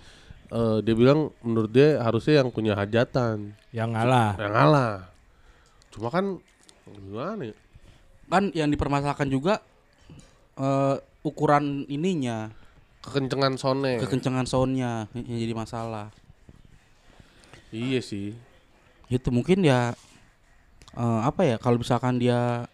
[0.55, 3.59] eh, dia bilang menurut dia harusnya yang punya hajatan.
[3.75, 4.31] Yang ngalah.
[4.39, 4.93] yang ngalah.
[5.91, 6.39] Cuma kan
[6.97, 7.57] gimana ya
[8.29, 9.65] Kan yang dipermasalahkan juga
[10.61, 12.53] eh, ukuran ininya,
[13.01, 16.13] kekencengan sone kekencangan soundnya yang jadi masalah.
[17.73, 18.37] iya sih
[19.09, 19.97] Itu mungkin ya
[20.93, 22.69] eh, apa ya kalau misalkan dia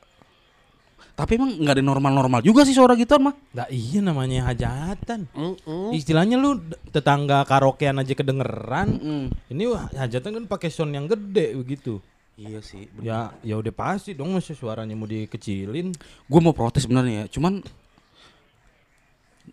[1.14, 3.38] tapi emang nggak ada normal-normal juga sih suara gitar mah.
[3.54, 5.30] Nah, iya namanya hajatan.
[5.30, 5.94] Mm-mm.
[5.94, 6.58] Istilahnya lu
[6.90, 8.98] tetangga karaokean aja kedengeran.
[8.98, 9.26] Mm.
[9.54, 12.02] Ini wah, hajatan kan pakai sound yang gede begitu.
[12.34, 12.90] Iya sih.
[12.98, 15.94] Ya, ya udah pasti dong masih suaranya mau dikecilin.
[16.26, 17.62] Gue mau protes sebenarnya ya, cuman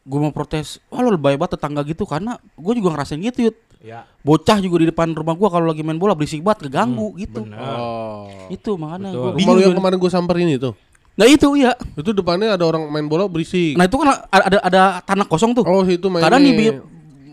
[0.01, 3.57] gue mau protes, wah lo lebay banget tetangga gitu karena gue juga ngerasain gitu Yud.
[3.81, 7.41] Ya, Bocah juga di depan rumah gue kalau lagi main bola berisik banget keganggu gitu.
[7.41, 7.57] bener.
[7.57, 9.57] oh Itu makanya gue rumah bingung.
[9.57, 10.69] lu yang kemarin gue samperin itu
[11.17, 11.73] Nah itu iya.
[11.97, 15.57] itu depannya ada orang main bola berisik Nah itu kan ada ada, ada tanah kosong
[15.57, 15.65] tuh.
[15.65, 16.77] oh situ mainnya Kadang nih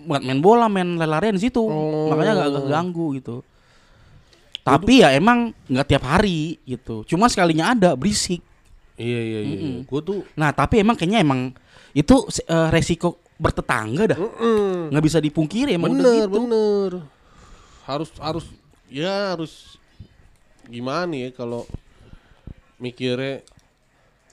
[0.08, 1.60] buat main bola, main lari-larian di situ.
[1.60, 2.08] Oh.
[2.08, 3.44] Makanya gak, gak ganggu gitu.
[4.70, 7.02] Tapi ya emang nggak tiap hari gitu.
[7.04, 8.42] Cuma sekalinya ada berisik.
[8.94, 9.76] iya iya iya Mm-mm.
[9.84, 11.54] gue tuh Nah tapi emang kayaknya emang
[11.92, 14.18] itu eh, resiko bertetangga dah.
[14.90, 16.34] Nggak bisa dipungkiri emang udah bener gitu.
[16.36, 16.90] bener
[17.84, 18.44] harus harus
[18.86, 19.78] ya harus
[20.64, 21.64] gimana ya kalau
[22.76, 23.40] mikirnya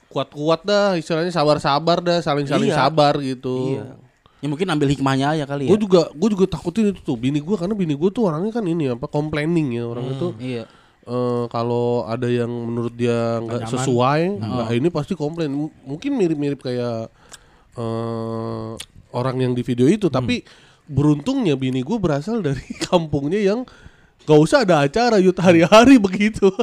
[0.06, 2.78] kuat-kuat dah istilahnya sabar-sabar dah saling-saling Iya.
[2.78, 3.86] sabar gitu Iya.
[4.36, 5.70] Ya mungkin ambil hikmahnya aja kali ya.
[5.70, 8.62] gue juga gue juga takutin itu tuh bini gue karena bini gue tuh orangnya kan
[8.62, 10.64] ini apa complaining ya orang itu Iya.
[11.02, 16.60] eh, kalau ada yang menurut dia nggak sesuai nah ini pasti komplain M- mungkin mirip-mirip
[16.60, 17.08] kayak
[17.74, 18.70] eh,
[19.10, 20.44] orang yang di video itu tapi
[20.86, 23.64] beruntungnya bini gue berasal dari kampungnya yang
[24.22, 26.52] gak usah ada acara yut hari-hari begitu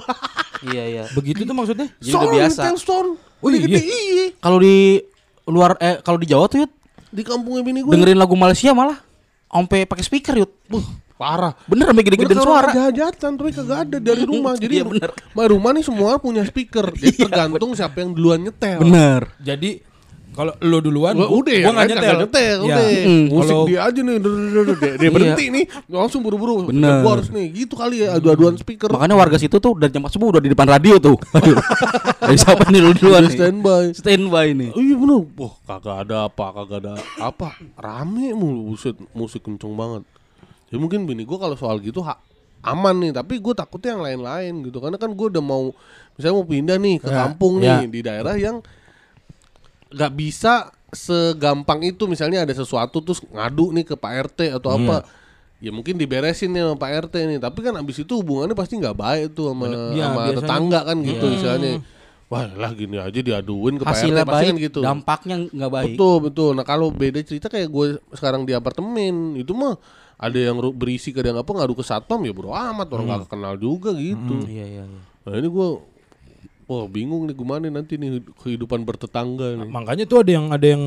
[0.63, 1.03] Iya iya.
[1.11, 1.91] Begitu tuh maksudnya?
[1.99, 2.61] Jadi udah biasa.
[2.63, 4.31] Oh, Udah iya.
[4.39, 4.95] Kalau di
[5.43, 6.71] luar eh kalau di Jawa tuh Yud,
[7.13, 8.97] di kampungnya bini gue dengerin lagu Malaysia malah
[9.45, 10.51] sampai pakai speaker Yud.
[10.65, 10.81] Buh,
[11.13, 12.69] parah Bener sampai gede-gedein Bener, suara.
[12.73, 14.57] Ada hajatan tapi kagak ada dari rumah.
[14.57, 15.09] Jadi Iya, bener.
[15.45, 16.89] rumah nih semua punya speaker.
[16.89, 18.81] Jadi tergantung siapa yang duluan nyetel.
[18.81, 19.29] Bener.
[19.37, 19.92] Jadi
[20.33, 22.17] kalau lo duluan, Gua gua, udah gua ya, nggak kan nyetel.
[22.19, 22.65] nyetel, Ya.
[22.67, 22.85] udah.
[23.03, 23.23] Mm.
[23.29, 24.15] Musik dia aja nih.
[24.17, 24.31] Dia,
[24.75, 25.09] dia Iya.
[25.09, 26.67] berhenti nih, langsung buru-buru.
[26.67, 26.99] Bener.
[26.99, 28.89] Gua harus nih, gitu kali ya adu-aduan speaker.
[28.89, 31.15] Makanya warga situ tuh dari jam 4 subuh udah di depan radio tuh.
[32.23, 33.35] Dari siapa nih lu duluan Udah nih?
[33.35, 33.83] standby.
[33.91, 34.69] Standby nih.
[34.71, 39.75] Oh iya bener, wah kagak ada apa, kagak ada apa, rame mulu, buset, musik kenceng
[39.75, 40.07] banget.
[40.71, 42.15] Ya mungkin bini gue kalau soal gitu ha,
[42.63, 45.75] aman nih, tapi gue takutnya yang lain-lain gitu, karena kan gue udah mau,
[46.13, 47.77] misalnya mau pindah nih ke Ya, kampung ya.
[47.77, 48.63] nih di daerah yang
[49.93, 55.05] nggak bisa segampang itu, misalnya ada sesuatu terus ngadu nih ke Pak RT atau apa.
[55.57, 58.93] Ya mungkin diberesin nih sama Pak RT nih, tapi kan abis itu hubungannya pasti nggak
[58.93, 61.33] baik tuh sama, Iya, sama biasanya- tetangga kan gitu, Iya.
[61.33, 61.71] misalnya.
[62.27, 64.79] Wah lah gini aja diaduin ke Pak RT Hasilnya pasti kan gitu.
[64.81, 65.87] dampaknya nggak baik.
[65.93, 66.49] Betul betul.
[66.51, 69.77] Nah kalau beda cerita kayak gue sekarang di apartemen itu mah
[70.17, 73.13] ada yang berisik ada yang apa ngadu ke satpam ya bro amat orang Hmm.
[73.21, 74.49] nggak kenal juga gitu.
[74.49, 74.99] Iya iya iya.
[75.23, 75.67] Nah ini gue
[76.67, 79.69] wah bingung nih gimana nanti nih kehidupan bertetangga nih.
[79.69, 80.83] Makanya tuh ada yang ada yang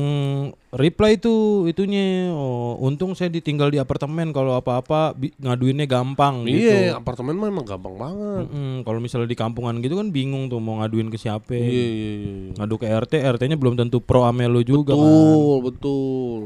[0.73, 2.29] reply tuh itunya.
[2.33, 6.67] Oh, untung saya ditinggal di apartemen kalau apa-apa ngaduinnya gampang gitu.
[6.67, 8.45] Iya apartemen mah emang gampang banget.
[8.49, 11.53] Mm-mm, kalau misalnya di kampungan gitu kan bingung tuh mau ngaduin ke siapa.
[11.53, 12.11] Iya iya iya.
[12.17, 12.33] iya.
[12.57, 15.01] Ngadu ke RT, RT-nya belum tentu pro ame lo juga kan.
[15.01, 16.41] Betul betul.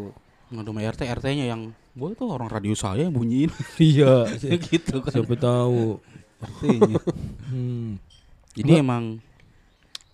[0.52, 4.28] Ngadu sama RT RT-nya yang gue tuh orang radio saya yang bunyiin Iya,
[4.72, 6.00] gitu kan siapa tahu.
[6.48, 7.00] RT-nya.
[7.52, 8.00] Hmm.
[8.52, 9.18] Jadi emang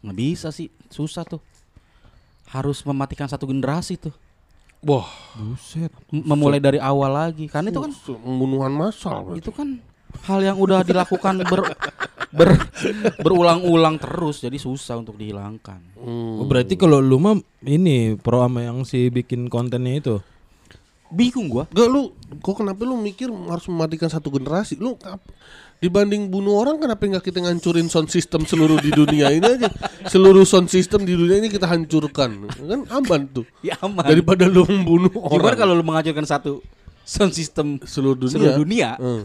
[0.06, 1.42] nggak bisa sih, susah tuh.
[2.48, 4.16] Harus mematikan satu generasi tuh.
[4.86, 5.90] Wah Buset.
[6.14, 7.50] Memulai dari awal lagi.
[7.50, 9.34] Karena itu kan pembunuhan massal.
[9.34, 9.82] itu kan
[10.24, 11.76] hal yang udah dilakukan ber,
[12.32, 12.62] ber-
[13.20, 15.82] berulang-ulang terus jadi susah untuk dihilangkan.
[15.98, 16.42] Hmm.
[16.42, 20.16] Oh, berarti kalau lu mah ini pro ama yang si bikin kontennya itu.
[21.08, 21.64] Bingung gua.
[21.72, 22.12] Gak lu,
[22.44, 24.76] kok kenapa lu mikir harus mematikan satu generasi?
[24.76, 25.00] Lu
[25.78, 29.70] dibanding bunuh orang kenapa nggak kita ngancurin sound system seluruh di dunia ini aja?
[30.10, 33.46] Seluruh sound system di dunia ini kita hancurkan, kan aman tuh.
[33.62, 34.02] Ya aman.
[34.02, 36.66] Daripada lu membunuh Gimana orang kalau lu menghancurkan satu
[37.06, 38.34] sound system seluruh dunia.
[38.34, 39.24] seluruh dunia, Hmm.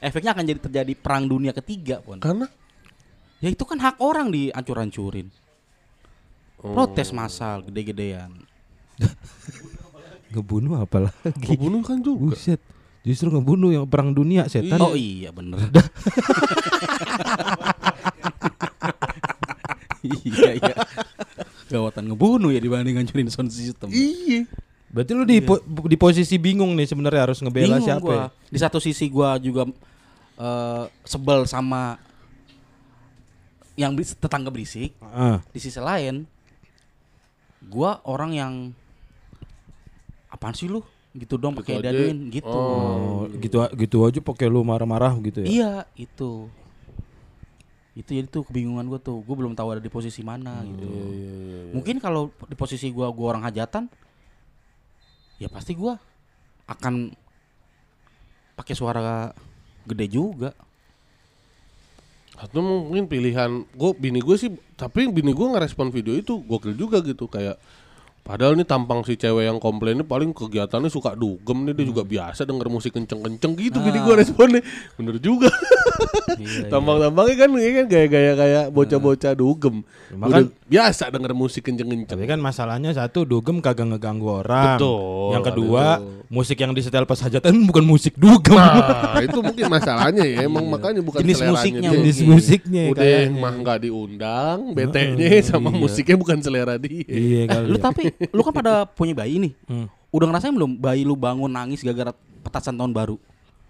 [0.00, 2.18] efeknya akan jadi terjadi perang dunia ketiga, pun.
[2.18, 2.48] Karena
[3.42, 5.26] Ya itu kan hak orang dihancur-hancurin.
[6.62, 6.78] Oh.
[6.78, 8.30] Protes massal gede-gedean.
[10.32, 11.42] Ngebunuh apa lagi?
[11.42, 12.32] Kebunuh kan juga.
[12.32, 12.62] Buset.
[13.02, 14.78] Justru ngebunuh yang perang dunia setan.
[14.78, 15.58] Oh iya bener.
[20.26, 20.74] iya iya.
[21.66, 23.88] Gawatan ngebunuh ya dibanding ngancurin sound system.
[23.90, 24.44] Iya.
[24.92, 28.04] Berarti lu di po- di posisi bingung nih sebenarnya harus ngebela Bingung siapa?
[28.04, 28.12] gua.
[28.12, 28.26] ya?
[28.52, 29.64] Di satu sisi gua juga
[30.36, 31.96] eh, sebel sama
[33.72, 34.92] yang beris- tetangga berisik.
[35.00, 35.40] Ah.
[35.48, 36.28] Di sisi lain,
[37.64, 38.52] gua orang yang
[40.28, 40.84] apaan sih lu?
[41.12, 42.48] Gitu dong pakai daduin gitu.
[42.48, 45.48] Oh, gitu gitu aja pakai lu marah-marah gitu ya.
[45.48, 46.48] Iya, itu.
[47.92, 49.20] Itu jadi tuh kebingungan gua tuh.
[49.20, 50.88] Gua belum tahu ada di posisi mana gitu.
[51.76, 53.92] Mungkin kalau di posisi gua gua orang hajatan
[55.36, 56.00] ya pasti gua
[56.64, 57.12] akan
[58.56, 59.36] pakai suara
[59.84, 60.56] gede juga.
[62.32, 66.98] Atau mungkin pilihan gue bini gue sih tapi bini gue ngerespon video itu gokil juga
[67.04, 67.54] gitu kayak
[68.22, 72.02] padahal nih tampang si cewek yang komplain ini paling kegiatannya suka dugem nih dia juga
[72.02, 74.62] biasa denger musik kenceng-kenceng gitu bini gue responnya
[74.94, 75.50] bener juga
[76.32, 82.16] Iya, tampang-tampangnya kan ya kan gaya-gaya kayak bocah-bocah dugem Udah kan- biasa denger musik kenceng-kenceng
[82.16, 84.80] Tapi kan masalahnya satu dugem kagak ngeganggu orang.
[84.80, 86.24] Betul, Yang kedua, betul.
[86.30, 88.56] musik yang disetel pas hajatan bukan musik dugem.
[88.56, 90.36] Nah, itu mungkin masalahnya ya.
[90.42, 91.92] Emang makanya bukan Jenis musiknya dia.
[91.92, 93.36] Jenis musiknya Udah kayaknya.
[93.36, 97.04] mah nggak diundang, BT-nya sama musiknya bukan selera dia.
[97.04, 97.66] Iya kali.
[97.68, 97.82] Lu ya.
[97.82, 98.02] tapi
[98.36, 99.52] lu kan pada punya bayi nih.
[99.66, 99.86] Hmm.
[100.12, 103.16] Udah ngerasain belum bayi lu bangun nangis gara-gara petasan tahun baru?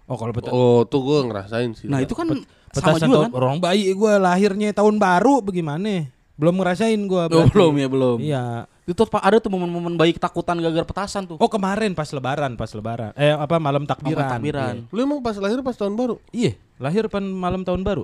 [0.03, 1.87] Oh kalau peta- Oh, tuh gue ngerasain sih.
[1.87, 3.31] Nah, itu kan sama petasan juga tahun kan?
[3.31, 6.11] orang bayi gue lahirnya tahun baru bagaimana?
[6.35, 7.23] Belum ngerasain gue.
[7.31, 8.17] Oh, belum ya, belum.
[8.19, 8.45] Iya.
[8.83, 11.39] Itu Pak ada tuh momen-momen bayi ketakutan gara-gara petasan tuh.
[11.39, 13.15] Oh kemarin pas lebaran, pas lebaran.
[13.15, 14.19] Eh apa malam takbiran.
[14.19, 14.75] Malam takbiran.
[14.83, 14.91] Iya.
[14.91, 16.19] Lu emang pas lahir pas tahun baru?
[16.35, 18.03] Iya, lahir pan malam tahun baru.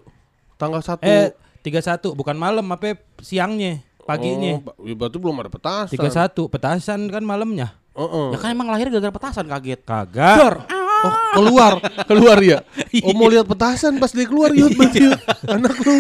[0.55, 4.51] Tanggal 1 Eh 31 bukan malam apa siangnya, paginya.
[4.65, 5.93] Oh, ya berarti belum ada petasan.
[5.93, 7.77] 31 petasan kan malamnya.
[7.93, 8.27] Heeh.
[8.33, 9.85] Ya kan emang lahir gara-gara petasan kaget.
[9.85, 10.65] Kagak.
[10.99, 12.59] Oh, keluar, keluar ya.
[13.07, 15.15] Oh, mau lihat petasan pas dia keluar yuk berarti yuk.
[15.45, 15.95] Anak lu.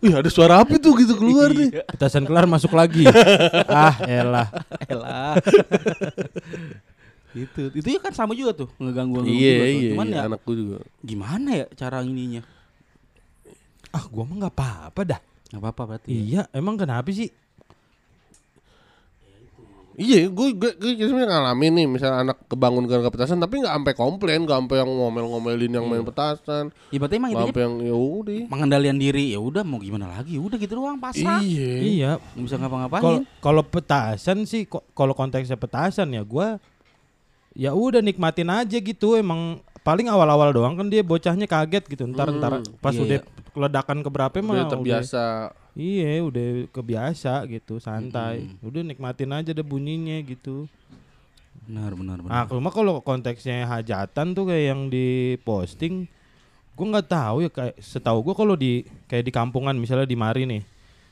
[0.00, 1.82] Wih, ada suara apa tuh gitu keluar nih.
[1.88, 3.08] Petasan kelar masuk lagi.
[3.66, 4.48] ah, elah.
[4.86, 5.34] Elah.
[7.30, 9.70] itu itu ya kan sama juga tuh ngeganggu Iya, juga tuh.
[9.70, 10.76] iya, Cuman iya, ya anakku juga.
[10.98, 12.42] gimana ya cara ininya?
[13.90, 15.20] Ah, gua mah nggak apa-apa dah.
[15.50, 16.06] Gak apa-apa berarti.
[16.06, 16.14] ya.
[16.16, 17.30] Iya, emang kenapa sih?
[20.00, 23.92] Iya, gue gue, gue sebenarnya ngalamin nih, misalnya anak kebangun gara-gara petasan, tapi nggak sampai
[23.92, 28.40] komplain, nggak sampai yang ngomel-ngomelin yang main petasan, Ya berarti emang sampai yang ya udah.
[28.48, 31.72] pengendalian diri ya udah mau gimana lagi udah gitu doang pasrah Iya.
[31.76, 32.10] Iya.
[32.16, 36.56] nggak bisa ngapa-ngapain kalau petasan sih kalau konteksnya petasan ya gua
[37.52, 42.30] ya udah nikmatin aja gitu emang paling awal-awal doang kan dia bocahnya kaget gitu ntar
[42.30, 43.18] ntar pas iya, udah
[43.54, 44.70] ledakan keberapa mah Udah.
[44.70, 45.24] Terbiasa.
[45.78, 48.50] iya udah kebiasa gitu santai.
[48.60, 50.66] Udah nikmatin aja deh bunyinya gitu.
[51.66, 52.30] Benar benar benar.
[52.30, 56.10] Nah cuma kalau konteksnya hajatan tuh kayak yang di posting
[56.74, 60.44] gua nggak tahu ya kayak setahu gua kalau di kayak di kampungan misalnya di Mari
[60.46, 60.62] nih.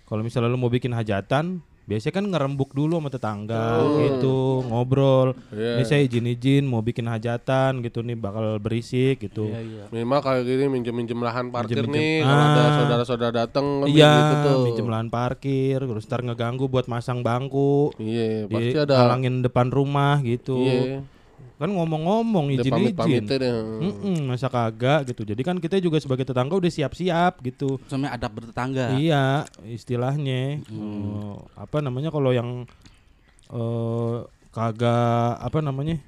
[0.08, 5.72] Kalau misalnya lu mau bikin hajatan biasanya kan ngerembuk dulu sama tetangga gitu ngobrol Iya.
[5.74, 10.44] ini saya izin-izin mau bikin hajatan gitu nih bakal berisik gitu iya iya Minimal kayak
[10.44, 11.96] gini minjem-minjem lahan parkir Minjem-minjem.
[11.96, 12.72] nih, kalau ada Ah.
[12.76, 14.60] saudara-saudara datang kan iya gitu tuh.
[14.62, 18.94] minjem lahan parkir terus ntar ngeganggu buat masang bangku Iya, di pasti ada.
[19.00, 21.00] halangin depan rumah gitu Iya.
[21.58, 23.52] Kan ngomong-ngomong izin-izin deh.
[23.82, 28.30] Mm-mm, masa kagak gitu jadi kan kita juga sebagai tetangga udah siap-siap gitu sampai adab
[28.32, 32.62] bertetangga Iya, istilahnya Eh, apa namanya kalau yang
[33.48, 34.16] eh
[34.48, 35.98] kagak apa namanya?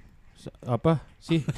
[0.62, 1.42] Apa sih?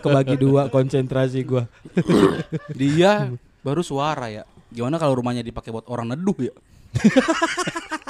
[0.00, 1.68] Kebagi dua konsentrasi gua.
[2.80, 6.54] dia baru suara ya gimana kalau rumahnya dipakai buat orang neduh ya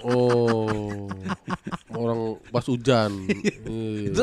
[0.00, 1.08] Oh.
[1.88, 3.10] Orang pas hujan.
[3.64, 4.08] Iya.
[4.08, 4.22] itu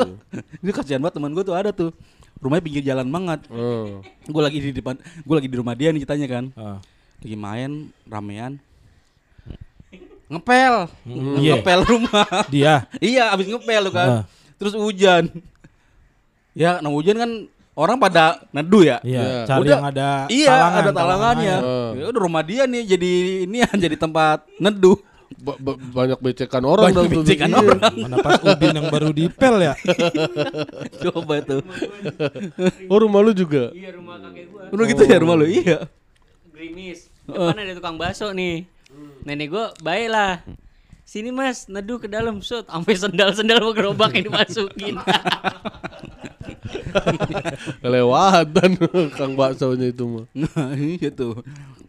[0.60, 1.90] itu kasihan banget teman gue tuh ada tuh
[2.36, 4.00] rumahnya pinggir jalan banget Hmm.
[4.22, 6.78] gue lagi di depan gue lagi di rumah dia nih ceritanya kan Ah.
[7.18, 7.70] lagi main
[8.04, 8.60] ramean
[10.26, 10.90] ngepel
[11.38, 11.54] iya.
[11.54, 12.74] ngepel rumah Dia.
[12.98, 14.22] iya abis ngepel lu kan Ah.
[14.56, 15.30] terus hujan
[16.52, 17.30] ya nah hujan kan
[17.72, 19.38] orang pada neduh ya Iya, Iya.
[19.46, 21.92] cari Udah, yang ada iya talangan, ada talangannya talangan.
[21.94, 23.12] ya udah rumah dia nih jadi
[23.46, 24.98] ini ya jadi tempat neduh
[25.36, 27.20] Ba- ba- banyak becekan orang Banyak tuh.
[27.20, 27.58] becekan Iya.
[27.58, 27.80] orang.
[27.98, 29.74] Mana pas Udin yang baru dipel ya?
[31.02, 31.60] coba tuh
[32.90, 33.68] Oh, rumah lu juga.
[33.70, 34.62] Iya rumah kakek gua.
[34.68, 35.78] udah gitu ya rumah lu iya
[36.50, 37.12] Grimis.
[37.22, 38.64] Depan ada tukang bakso nih.
[39.22, 40.40] Nenek gua baik lah.
[41.02, 44.98] Sini mas, neduh ke dalam shot, sampai sendal-sendal mau gerobak yang dimasukin.
[47.78, 48.70] Kelewatan
[49.12, 50.24] Kang baksonya itu mah.
[50.34, 51.42] nah iya tuh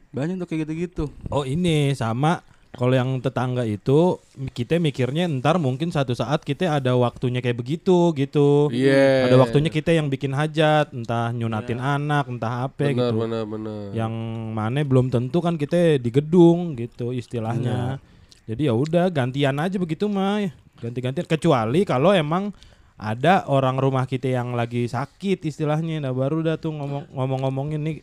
[0.10, 2.41] banyak tuh kayak gitu-gitu Oh ini sama
[2.77, 4.21] Kalau yang tetangga itu
[4.53, 8.69] kita mikirnya ntar mungkin satu saat kita ada waktunya kayak begitu gitu.
[8.69, 9.33] Iya.
[9.33, 13.25] Ada waktunya kita yang bikin hajat, entah nyunatin anak, entah apa Benar, gitu.
[13.25, 13.81] benar, benar.
[13.97, 14.13] Yang
[14.53, 17.97] mana belum tentu kan kita di gedung gitu istilahnya.
[18.45, 20.45] Jadi ya udah gantian aja begitu mah.
[20.77, 22.53] Ganti-gantian kecuali kalau emang
[22.93, 25.97] ada orang rumah kita yang lagi sakit istilahnya.
[25.97, 27.97] Nah baru dah tuh ngomong ngomong-ngomongin nih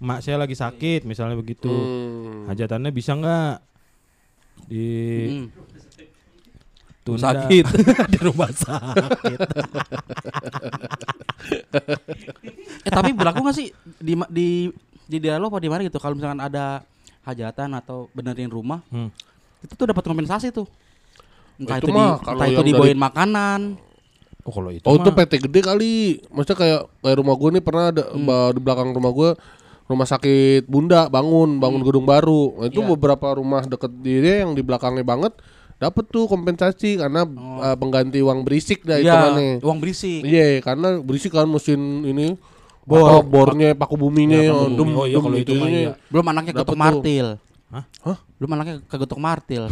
[0.00, 1.72] mak saya lagi sakit misalnya begitu.
[1.72, 2.52] Hmm.
[2.52, 3.69] Hajatannya bisa nggak
[4.66, 4.86] di
[5.30, 5.46] Hmm.
[7.00, 7.64] tunda Sakit.
[8.12, 9.38] di rumah sakit.
[12.80, 14.48] eh tapi berlaku gak sih di di
[15.04, 16.84] di daerah lo apa di mana gitu kalau misalkan ada
[17.22, 19.08] hajatan atau benerin rumah Hmm.
[19.60, 20.68] itu tuh dapat kompensasi tuh
[21.56, 23.60] entah Itu itu, di, mah kalau entah itu dibawain makanan
[24.40, 25.94] Oh kalau itu Oh itu PT gede kali.
[26.32, 28.24] Maksudnya kayak kayak rumah gue nih pernah ada Hmm.
[28.50, 29.30] di belakang rumah gue
[29.90, 32.54] rumah sakit Bunda bangun bangun gedung baru.
[32.56, 32.88] Nah, itu Iya.
[32.88, 35.34] beberapa rumah deket dia yang di belakangnya banget
[35.76, 39.10] dapat tuh kompensasi karena uh, pengganti uang berisik dah itu Oh.
[39.10, 39.46] Iya, mana.
[39.60, 42.38] uang berisik Iya, karena berisik kan mesin ini
[42.82, 43.22] Bor.
[43.22, 44.92] bornya paku buminya Ya, bumi.
[44.92, 45.96] Oh, iya, kalau itu iya.
[46.06, 46.76] belum anaknya tuh.
[46.76, 47.26] martil
[47.70, 47.84] Hah?
[48.02, 48.18] Hah?
[48.34, 49.62] belum anaknya kegetok martil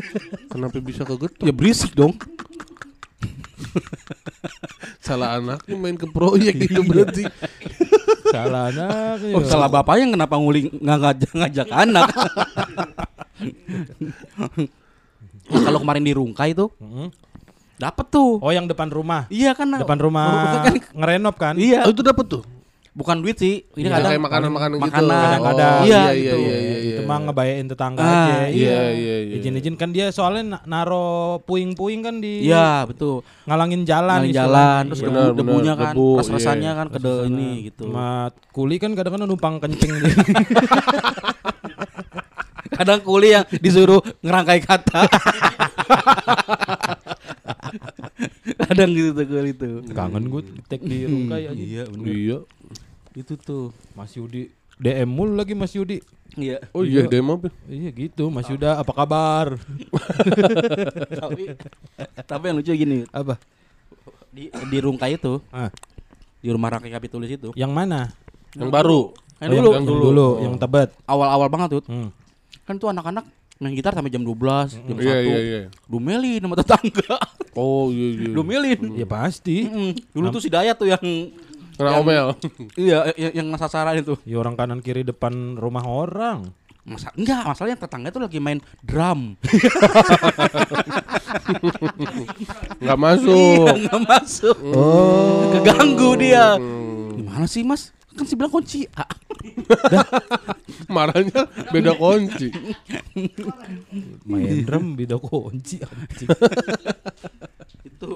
[0.52, 1.42] Kenapa bisa kegetok?
[1.42, 2.14] ya berisik dong
[5.00, 7.24] Salah anaknya main ke proyek itu berarti.
[8.30, 9.18] salah anak.
[9.34, 12.06] oh, salah bapaknya kenapa nguling nggak ngajak ngajak anak
[15.50, 17.10] Nah, kalau kemarin di Rungkai tuh Mm-mm.
[17.74, 19.26] dapet tuh Oh yang depan rumah.
[19.26, 21.54] iya kan Depan rumah kan ngerenov kan?
[21.58, 22.42] iya Oh, itu dapat tuh.
[22.90, 24.82] Bukan duit sih ini Iya, kadang kayak makanan-makanan gitu.
[24.84, 25.22] makanan.
[25.22, 25.72] Kadang-kadang.
[25.72, 26.36] Oh, Iya, iya, iya, gitu.
[26.36, 26.90] iya, iya, iya.
[26.90, 28.34] Itu mah ngebayain tetangga Ah, aja.
[28.50, 29.34] Iya, iya, iya.
[29.36, 31.06] Izin-izin kan dia soalnya na- naro
[31.40, 34.34] puing-puing kan di iya betul ngalangin jalan istilahnya.
[34.34, 35.08] jalan terus Iya.
[35.08, 36.76] debu, debunya kan debu, ras-rasannya iya.
[36.76, 40.10] kan ke ini gitu Sama kuli kan kadang-kadang numpang kencing di
[42.72, 45.00] kadang kuli yang disuruh ngerangkai kata
[48.60, 51.54] kadang gitu tuh kuli tuh kangen gue tek di Rungkai aja.
[51.54, 52.38] iya bener Iya.
[53.14, 56.00] itu tuh Mas Yudi DM mulu lagi Mas Yudi.
[56.34, 57.50] iya Oh iya, demo apa?
[57.64, 59.58] Iya gitu Mas Yuda apa kabar?
[61.12, 61.42] tapi
[62.22, 63.36] tapi yang lucu gini Apa?
[64.28, 65.68] di di Rungkai itu Ah,
[66.38, 68.00] di rumah rakyat kapitulis itu Yang mana?
[68.54, 69.00] Yang Yang baru.
[69.36, 70.32] yang Oh, dulu yang dulu, Oh.
[70.40, 70.88] yang tebet.
[71.04, 72.08] awal-awal banget tuh Hmm.
[72.62, 73.26] kan tuh anak-anak
[73.60, 75.60] main gitar sampai jam 12 jam 1 Iya, iya, iya.
[75.84, 77.16] Dumelin sama tetangga
[77.60, 78.32] Oh iya iya.
[78.32, 79.64] Dumelin Ya pasti.
[79.64, 79.90] Mm-mm.
[80.10, 81.00] Dulu tuh si Dayat tuh yang
[81.76, 82.26] Kena yang- omel.
[82.76, 84.16] Iya, yang, yang sasaran itu.
[84.24, 86.52] Ya orang kanan kiri depan rumah orang.
[86.80, 89.36] Masa enggak, masalahnya tetangga tuh lagi main drum.
[92.80, 93.64] Enggak masuk.
[93.66, 94.56] Iya, enggak masuk.
[94.72, 95.52] Oh.
[95.52, 96.56] Keganggu dia.
[96.56, 97.16] Hmm.
[97.16, 97.92] Gimana sih, Mas?
[98.16, 98.90] Kan sih bilang kunci.
[98.98, 99.06] Ah,
[100.90, 102.50] Marahnya beda kunci.
[104.26, 106.28] Main drum beda kunci anjing.
[107.86, 108.12] itu.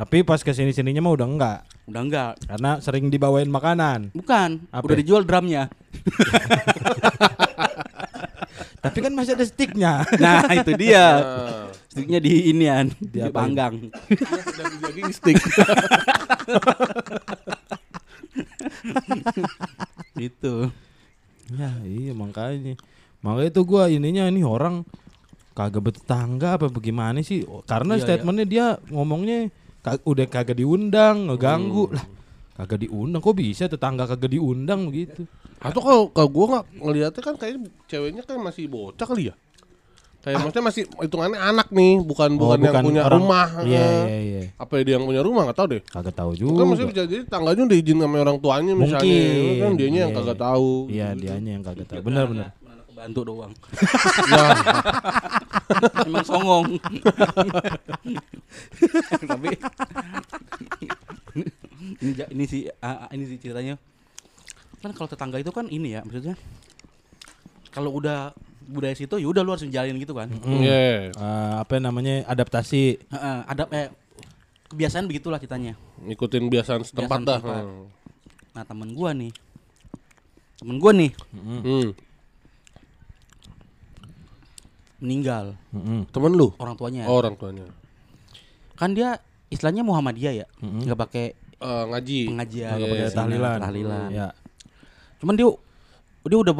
[0.00, 1.60] Tapi pas ke sini sininya mah udah enggak.
[1.84, 2.32] Udah enggak.
[2.48, 4.16] Karena sering dibawain makanan.
[4.16, 4.88] Bukan, Apa?
[4.88, 5.68] udah dijual drumnya.
[8.80, 10.08] Tapi kan masih ada sticknya.
[10.16, 11.20] Nah, itu dia.
[11.90, 13.34] Sticknya di inian, di Diapain?
[13.34, 13.74] panggang.
[14.46, 15.34] sedang jogging stick.
[20.16, 20.70] Itu.
[21.50, 22.78] ya iya makanya.
[23.20, 24.86] Makanya itu gua ininya ini orang
[25.52, 27.42] kagak bertetangga apa bagaimana sih?
[27.66, 29.50] Karena Iya, statementnya dia ngomongnya
[29.82, 32.06] ka- udah kagak diundang, ngeganggu lah.
[32.54, 35.26] Kagak diundang kok bisa tetangga kagak diundang begitu.
[35.58, 39.34] Atau kalau kalau gua nggak ngeliatnya kan kayaknya ceweknya kan masih bocah kali ya.
[40.20, 43.48] Kayak maksudnya masih hitungannya anak nih, bukan Oh, bukan, yang bukan punya orang- rumah.
[43.64, 44.42] Iya iya iya.
[44.54, 45.82] Apa dia yang punya rumah nggak tahu deh.
[45.82, 46.60] Kagak tahu Kan juga.
[46.62, 49.00] maksudnya bisa jadi tangganya udah izin sama orang tuanya misalnya.
[49.00, 49.58] Mungkin.
[49.58, 50.18] Kan dianya yang Iya.
[50.20, 50.70] kagak tahu.
[50.86, 52.00] Iya, dianya yang kagak tahu.
[52.02, 52.48] Benar benar.
[52.86, 53.52] Kebantu doang.
[54.30, 54.44] Ya,
[56.06, 56.66] Emang songong.
[59.22, 59.48] Tapi
[62.00, 63.80] ini ini sih ah, ah, ini sih ceritanya.
[64.80, 66.36] Kan kalau tetangga itu kan ini ya maksudnya.
[67.70, 70.28] Kalau udah budaya situ ya udah lu harus menjalin gitu kan.
[70.28, 70.60] Hmm.
[70.60, 71.10] Iya.
[71.10, 72.98] Eh, apa namanya adaptasi.
[73.00, 73.88] Heeh, ada eh
[74.66, 75.74] kebiasaan begitulah ceritanya.
[76.00, 77.38] Ngikutin biasaan setempat dah.
[77.38, 77.64] setempat.
[78.50, 79.30] Nah, temen gua nih.
[80.56, 81.90] Temen gua nih Hmm.
[85.00, 86.04] meninggal Mm-mm.
[86.06, 86.52] Temen lu?
[86.56, 87.08] orang tuanya.
[87.08, 87.64] Oh, orang tuanya.
[88.76, 89.16] Kan dia
[89.48, 90.46] istilahnya Muhammadiyah ya.
[90.60, 90.84] Mm-mm.
[90.84, 92.20] nggak pakai Eh, ngaji.
[92.26, 93.58] pengajian, Iya, nggak pakai iya, tahlilan.
[93.58, 94.08] tahlilan.
[94.10, 94.28] Ya.
[95.18, 95.48] Cuman dia
[96.22, 96.54] dia udah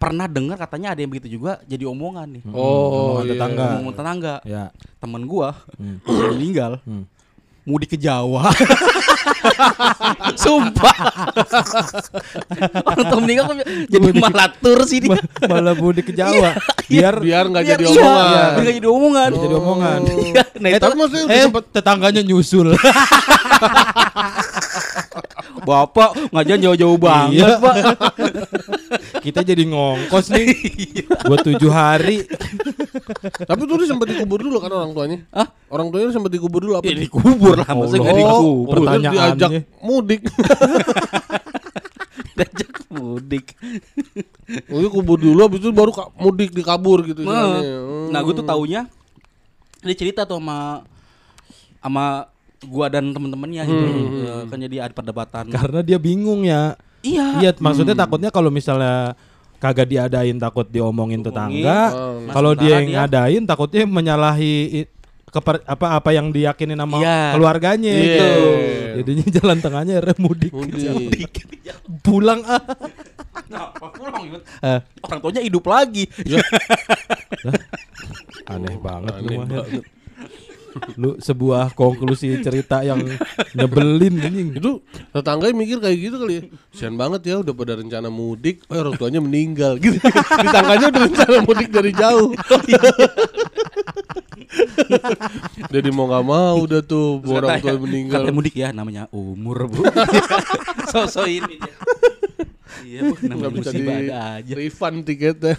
[0.00, 2.42] pernah dengar katanya ada yang begitu juga jadi omongan nih.
[2.48, 2.64] Oh,
[3.12, 3.30] Omongan iya.
[3.30, 3.66] tetangga.
[3.76, 4.34] Ngomong tetangga.
[4.42, 4.64] Ya.
[4.96, 6.00] Temen gua Hmm.
[6.32, 7.04] meninggal Hmm.
[7.62, 8.48] mudik ke Jawa.
[10.34, 10.96] Sumpah.
[12.82, 15.12] Orang tua meninggal kok jadi malah tur sih dia.
[15.12, 16.56] Ma- malah mudik ke Jawa
[16.90, 18.26] biar biar nggak jadi iya, omongan.
[18.26, 19.30] biar nggak jadi omongan.
[19.36, 22.68] jadi omongan Iya, Nah, itu Tapi maksudnya eh sempet tetangganya nyusul
[25.70, 27.62] Bapak ngajarin jauh-jauh banget, Iya.
[27.62, 27.74] Pak.
[29.24, 30.48] kita jadi ngongkos nih
[31.28, 32.24] buat tujuh hari
[33.44, 35.18] Tapi tuh sempat dikubur dulu kan orang tuanya.
[35.30, 35.46] Hah?
[35.70, 36.90] Orang tuanya sempat dikubur dulu apa?
[36.90, 38.26] Ya dikubur lah, Oh, dikubur.
[38.26, 39.38] Oh, pertanyaannya.
[39.38, 40.22] diajak mudik.
[42.36, 43.46] Diajak mudik.
[44.72, 47.62] Oh, iya, kubur dulu habis itu baru mudik dikabur gitu istilahnya.
[47.62, 48.08] Hmm.
[48.10, 48.90] Nah, gue tuh taunya
[49.80, 50.84] dia cerita tuh sama
[51.80, 52.28] sama
[52.62, 53.84] gua dan temen-temennya gitu.
[54.22, 55.48] Eh, Kan jadi ada perdebatan.
[55.48, 57.40] karena dia bingung ya Iya.
[57.40, 59.16] iya maksudnya takutnya kalau misalnya
[59.56, 62.28] kagak diadain takut diomongin tetangga Hmm.
[62.28, 64.84] kalau dia yang dia- ngadain takutnya menyalahi
[65.26, 67.32] keper, apa apa yang diyakinin sama Iya.
[67.32, 68.04] keluarganya Iya.
[68.04, 68.28] gitu
[69.00, 71.32] jadinya jalan tengahnya akhirnya mudik Mudik.
[72.00, 72.60] pulang ah
[73.50, 74.38] Nah, pulang gitu.
[74.62, 76.06] Eh, Orang tuanya hidup lagi.
[78.46, 79.82] aneh banget Aneh banget.
[80.94, 83.02] Lu sebuah konklusi cerita yang
[83.54, 86.42] nyebelin anjing Itu tetangganya mikir kayak gitu kali ya.
[86.70, 89.98] Sian banget ya udah pada rencana mudik, eh orang tuanya meninggal gitu.
[90.46, 92.30] Tetangganya udah rencana mudik dari jauh.
[95.70, 98.20] Jadi mau nggak mau udah tuh Terus orang tua meninggal.
[98.22, 99.86] Katanya mudik ya namanya umur, Bu.
[100.92, 101.74] So-so ini dia.
[102.80, 104.52] Iya, Bu, namanya Nggak bisa di musibah ada aja.
[104.58, 105.54] refund tiketnya.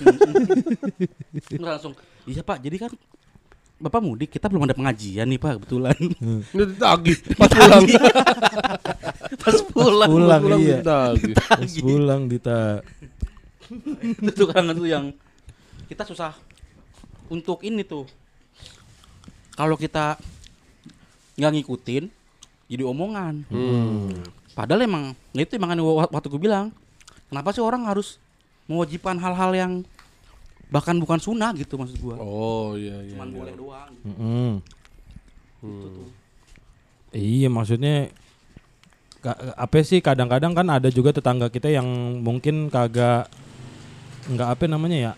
[1.59, 1.93] Langsung.
[2.27, 2.57] Iya, Pak.
[2.59, 2.91] Jadi kan
[3.81, 5.97] Bapak mudik, kita belum ada pengajian nih, Pak, kebetulan.
[6.53, 7.83] Udah ditagih pas pulang.
[9.41, 10.09] Pas pulang.
[10.09, 11.33] pulang pulang iya ditagih.
[11.33, 12.61] Pas pulang dita
[14.21, 15.05] itu kangen tuh yang
[15.89, 16.35] kita susah
[17.27, 18.05] untuk ini tuh.
[19.55, 20.19] Kalau kita
[21.39, 22.03] nggak ngikutin,
[22.69, 23.47] jadi omongan.
[23.49, 24.13] Hmm.
[24.51, 25.03] Padahal emang
[25.33, 26.69] itu emang kan wa- waktu gue bilang,
[27.31, 28.19] kenapa sih orang harus
[28.67, 29.73] mewajibkan hal-hal yang
[30.71, 32.15] bahkan bukan sunnah gitu maksud gua.
[32.15, 33.13] Oh iya iya.
[33.13, 33.35] Cuman iya.
[33.35, 33.91] boleh doang.
[34.01, 34.51] Mm-mm.
[35.59, 36.07] Hmm.
[37.11, 38.07] Iya maksudnya
[39.19, 41.85] ka- apa sih kadang-kadang kan ada juga tetangga kita yang
[42.17, 43.27] mungkin kagak
[44.23, 45.13] nggak apa namanya ya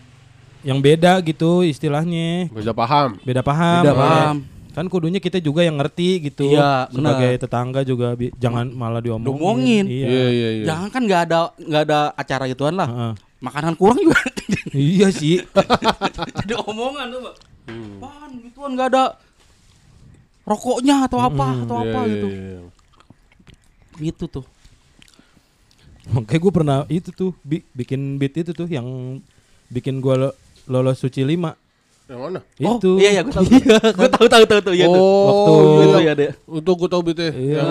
[0.64, 3.20] yang beda gitu istilahnya Beda paham.
[3.20, 3.96] beda paham Beda Ya.
[3.96, 4.36] paham.
[4.74, 7.42] kan kudunya kita juga yang ngerti gitu Iya, sebagai benar.
[7.46, 10.64] tetangga juga jangan malah diomongin, iya Iya iya iya.
[10.66, 12.88] Jangan kan nggak ada nggak ada acara gituan lah.
[12.90, 13.12] Heeh.
[13.38, 14.18] Makanan kurang juga
[14.70, 15.42] iya sih
[16.40, 17.34] jadi omongan tuh, Pak.
[17.98, 19.04] Pan gituan nggak ada
[20.44, 22.26] rokoknya atau apa atau Iya, apa iya, gitu.
[22.28, 22.60] iya.
[24.02, 24.44] Gitu tuh.
[26.04, 28.84] makanya gue pernah itu tuh bi- bikin beat itu tuh yang
[29.66, 31.56] bikin gue lolos suci lima
[32.04, 32.40] Yang mana?
[32.60, 33.44] Oh, itu iya iya gue tahu.
[33.96, 35.00] gue tahu tahu tahu tuh iya tuh.
[35.00, 36.04] oh, Waktu- iya, Itu iya.
[36.04, 36.30] ya deh.
[36.46, 37.20] Untuk gue tau BT.
[37.32, 37.64] iya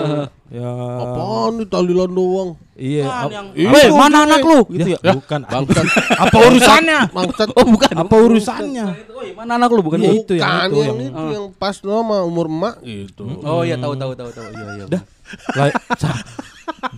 [0.50, 0.70] ya
[1.00, 2.50] Apaan nih talilan doang?
[2.74, 4.58] iya Kan yang Iya, Weh, itu mana anak lu?
[4.68, 4.98] Gitu ya.
[5.00, 5.86] Ya, bukan Bangsat.
[6.26, 7.48] apa urusannya Bangsat.
[7.54, 7.94] Oh, bukan.
[7.94, 9.98] apa urusannya Oh, iya, mana anak lu bukan?
[9.98, 13.22] Iya, itu yang Bukan, itu yang, yang itu yang pas nama umur emak gitu.
[13.40, 14.46] Oh iya tahu tahu tahu tahu.
[14.50, 14.84] Iya iya.
[14.90, 15.02] Dah.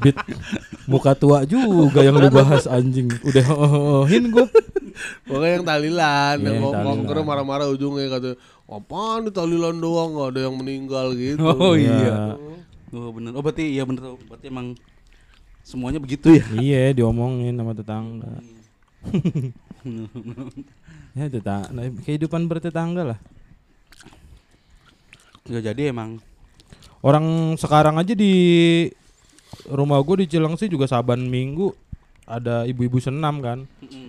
[0.02, 0.16] Beat
[0.86, 4.46] muka tua juga yang lu bahas anjing udah hehehin gua
[5.28, 8.32] Pokoknya yang talilan, Iya, yang ngomong marah-marah ujungnya kata,
[8.64, 11.36] apaan talilan doang nggak ada yang meninggal gitu.
[11.44, 11.92] Oh Iya.
[12.00, 12.14] iya.
[12.96, 13.36] Oh bener.
[13.36, 14.16] Oh berarti iya bener tuh.
[14.24, 14.72] Berarti emang
[15.66, 16.46] semuanya begitu ya.
[16.62, 18.38] iya diomongin sama tetangga
[21.18, 23.18] ya tetangga kehidupan bertetangga lah
[25.46, 26.22] Ya jadi emang
[27.02, 28.34] orang sekarang aja di
[29.70, 31.86] rumah gue di Cilengsi juga saban minggu
[32.26, 33.62] ada ibu-ibu senam kan.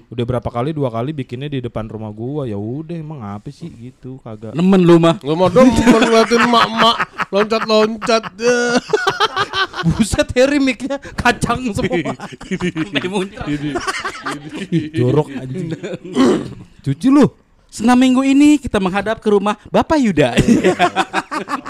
[0.10, 2.50] Udah berapa kali dua kali bikinnya di depan rumah gua.
[2.50, 3.70] Ya udah emang apa sih?
[3.70, 4.58] Gitu kagak.
[4.58, 5.22] Nemen lu mah.
[5.22, 6.98] Gak mau dong ngeliatin mak-mak
[7.30, 8.24] loncat-loncat.
[8.42, 8.58] Ya.
[9.94, 12.18] buset Harry mic-nya kacang semua.
[14.98, 15.78] Jorok anjing.
[16.82, 17.30] Cuci lu.
[17.68, 20.34] Senam minggu ini kita menghadap ke rumah Bapak Yuda.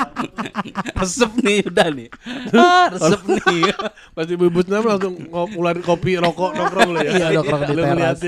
[0.97, 2.07] resep nih Yuda nih.
[2.53, 3.73] Ah, resep nih.
[4.15, 7.11] Pasti ibu-ibu senam langsung ngeluarin kopi rokok nongkrong lo ya.
[7.13, 8.19] Iya, nongkrong di teras.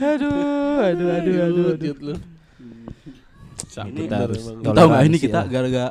[0.00, 2.18] aduh aduh aduh aduh, aduh.
[3.70, 4.42] Ini kita harus.
[4.50, 5.50] Tahu nggak ini kita lah.
[5.50, 5.90] gara-gara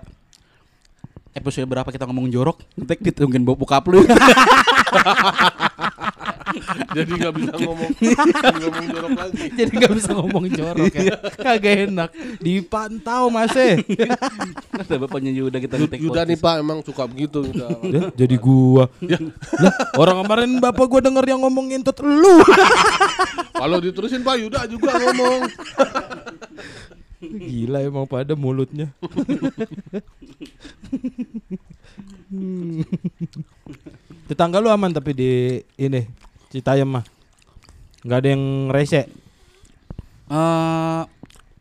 [1.38, 4.04] episode berapa kita ngomong jorok ngetek mungkin bawa bokap lu.
[6.98, 7.90] Jadi gak bisa ngomong
[8.60, 9.44] ngomong jorok lagi.
[9.60, 11.18] jadi nggak bisa ngomong jorok ya.
[11.36, 12.10] Kagak enak.
[12.40, 13.82] Dipantau mas eh
[14.80, 16.38] Kata bapaknya Yuda kita ngetek Yuda nih.
[16.40, 17.68] Pak emang suka begitu Yuda.
[17.90, 18.88] Ya, jadi gua.
[19.60, 22.44] Lah orang kemarin bapak gua denger yang ngomong ngintut lu.
[23.56, 25.42] Kalau diterusin Pak Yuda juga ngomong.
[27.20, 28.96] gila emang pada mulutnya.
[34.32, 35.32] Tetangga lu aman tapi di
[35.76, 37.06] ini Citayam mah.
[38.02, 39.02] Nggak ada yang rese.
[40.30, 41.02] Eh,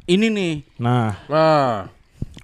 [0.08, 1.88] ini nih Nah, Nah,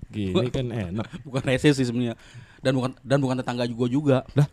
[0.08, 1.06] gini kan enak.
[1.26, 2.16] bukan rese sih sebenarnya
[2.64, 4.16] dan bukan dan bukan tetangga juga juga.
[4.32, 4.48] Lah,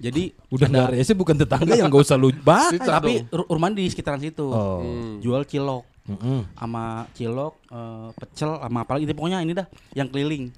[0.00, 2.72] Jadi udah nggak rese bukan tetangga yang nggak usah lu bahas.
[2.98, 4.46] Tapi rumah di sekitaran situ.
[4.48, 4.80] Oh.
[4.80, 5.20] Hmm.
[5.20, 6.42] Jual cilok Mm-mm.
[6.56, 10.50] sama cilok, eh, pecel sama apa lagi pokoknya ini dah yang keliling.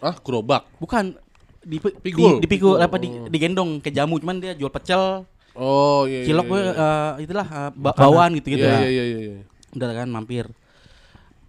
[0.00, 0.64] Ah, gerobak.
[0.76, 1.16] Bukan
[1.60, 2.40] di Pikul.
[2.40, 2.84] di, dipikul Pikul.
[2.84, 6.22] apa di, digendong ke jamu cuman dia jual pecel, Oh, iya.
[6.22, 6.72] iya, cilok iya, gue iya.
[6.72, 8.80] eh, itulah eh, ba- bawaan gitu-gitu Iya, lah.
[8.82, 9.40] iya, iya, iya.
[9.72, 10.44] Udah kan mampir.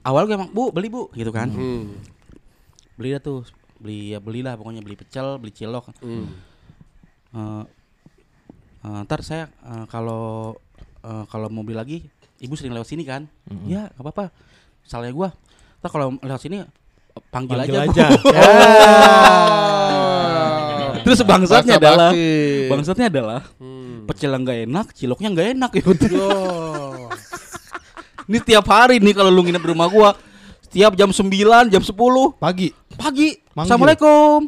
[0.01, 1.47] Awal gue emang, "Bu, beli, Bu." gitu kan.
[1.47, 1.93] Hmm.
[2.95, 3.45] Beli dah tuh.
[3.77, 5.93] Beli ya belilah pokoknya beli pecel, beli cilok.
[5.99, 6.25] Hmm.
[7.31, 7.63] Eh,
[8.81, 10.53] eh, ntar saya eh, kalau
[10.99, 11.97] eh, kalau mau beli lagi
[12.37, 13.29] ibu sering lewat sini kan
[13.63, 14.33] ya nggak apa-apa
[14.81, 15.29] salahnya gua
[15.77, 16.65] ntar kalau lewat sini
[17.29, 18.31] panggil, Panggil aja, Bu." aja.
[21.03, 22.11] terus bangsatnya adalah
[22.67, 23.70] bangsatnya adalah Hmm.
[24.05, 25.83] Pecel yang nggak enak ciloknya nggak enak ya
[28.27, 30.09] ini tiap hari nih kalau lu nginep di rumah gua
[30.61, 31.27] setiap jam 9
[31.67, 31.91] jam 10
[32.37, 32.71] Pagi.
[32.95, 33.61] pagi Manggil.
[33.61, 34.47] assalamualaikum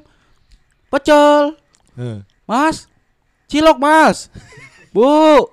[0.88, 1.58] pecel
[1.94, 2.26] Eh.
[2.44, 2.90] Mas,
[3.46, 4.26] cilok mas.
[4.90, 5.46] Bu,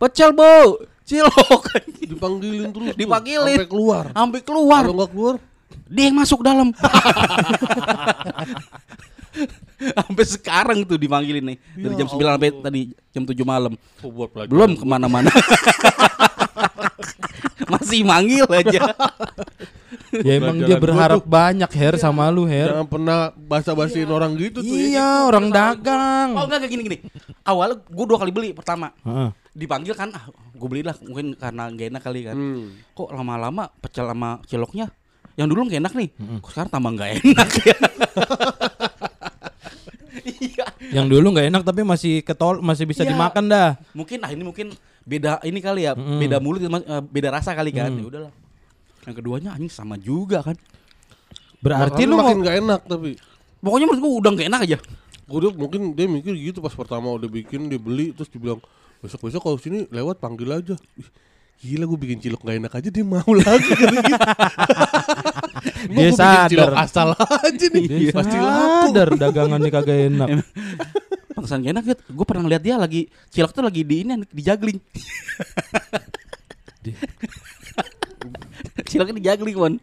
[0.00, 1.68] pecel bu, cilok.
[2.00, 2.96] Dipanggilin terus.
[2.96, 3.60] Dipanggilin.
[3.60, 4.04] Sampai keluar.
[4.08, 5.34] Sampai keluar, Kalau nggak keluar,
[5.84, 6.72] dia yang masuk dalam.
[9.98, 12.80] Sampai sekarang tuh dipanggilin nih dari Ya jam 9 sampai tadi
[13.12, 13.72] jam 7 malam.
[13.76, 14.52] oh, buat pelajaran.
[14.52, 15.30] Belum ke mana-mana.
[17.72, 18.92] Masih manggil aja.
[20.16, 21.28] Ya emang dia berharap tuh.
[21.28, 22.72] banyak Her sama lu Her.
[22.72, 24.72] Jangan pernah basa-basiin orang gitu tuh.
[24.72, 24.80] ya.
[24.88, 26.28] Iya, orang dagang.
[26.32, 26.98] Oh enggak kayak gini gini.
[27.44, 28.96] Awalnya gue dua kali beli pertama.
[29.04, 29.28] Heeh.
[29.52, 32.36] Dipanggil kan, ah gue belilah mungkin karena gak enak kali kan.
[32.36, 32.80] Hmm.
[32.96, 34.88] kok lama-lama pecel sama ciloknya
[35.36, 36.08] yang dulu gak enak nih
[36.40, 37.76] kok sekarang tambah gak enak ya
[40.88, 43.10] Yang dulu nggak enak tapi masih ketol masih bisa Iya.
[43.10, 43.68] dimakan dah.
[43.92, 44.66] mungkin ah ini mungkin
[45.02, 46.18] beda ini kali ya Mm-mm.
[46.18, 46.70] beda mulut eh,
[47.02, 48.00] beda rasa kali kan Mm.
[48.00, 48.32] ya udahlah
[49.02, 50.58] yang keduanya anjing sama juga kan
[51.56, 53.16] Berarti lu makin nggak enak tapi.
[53.58, 54.78] pokoknya menurut gua udah gak enak aja
[55.26, 58.62] Gue dia mungkin dia mikir gitu pas pertama udah bikin dia beli terus dibilang
[58.96, 60.74] besok besok kalau sini lewat panggil aja.
[60.94, 61.08] Ih,
[61.58, 64.14] Gila gue bikin cilok gak enak aja dia mau lagi gitu.
[65.86, 66.72] Dia cilok sadar.
[66.78, 67.08] asal
[67.44, 68.88] aja nih Dia pasti laku.
[68.88, 70.28] sadar dagangannya kagak enak.
[71.36, 74.40] pantesan gak enak ya gue pernah ngeliat dia lagi cilok tuh lagi di ini di
[74.40, 74.78] juggling
[78.88, 79.74] ciloknya di juggling mon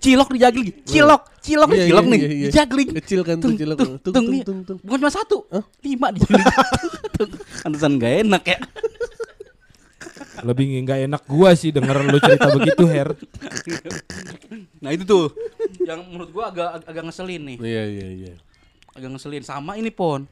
[0.00, 2.40] cilok di juggling cilok cilok Iya, cilok iya, nih iya, iya.
[2.40, 3.76] di juggling Kecil kan tuh Tung, cilok.
[3.76, 4.40] tung, Tung, tung, nih.
[4.80, 5.36] Bukan cuma satu,
[5.80, 6.18] lima di
[7.60, 8.58] Pantesan gak enak ya.
[10.40, 13.14] Lebih nggak enak gua sih denger lu cerita begitu Her.
[14.78, 15.30] Nah itu tuh,
[15.80, 18.32] yang menurut gua agak ag- agak ngeselin nih, Iya iya iya.
[18.92, 19.42] agak ngeselin.
[19.42, 20.26] Sama ini pon,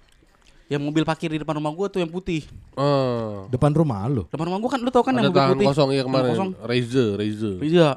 [0.66, 2.42] yang mobil parkir di depan rumah gua tuh yang putih.
[2.74, 3.46] Oh.
[3.48, 4.26] Depan rumah lu.
[4.26, 5.66] Depan rumah gua kan lu tau kan Ada yang mobil putih.
[5.68, 6.30] kosong ya Tahan kemarin.
[6.30, 6.50] kosong.
[6.60, 7.56] Razer, Razer.
[7.60, 7.90] Iya.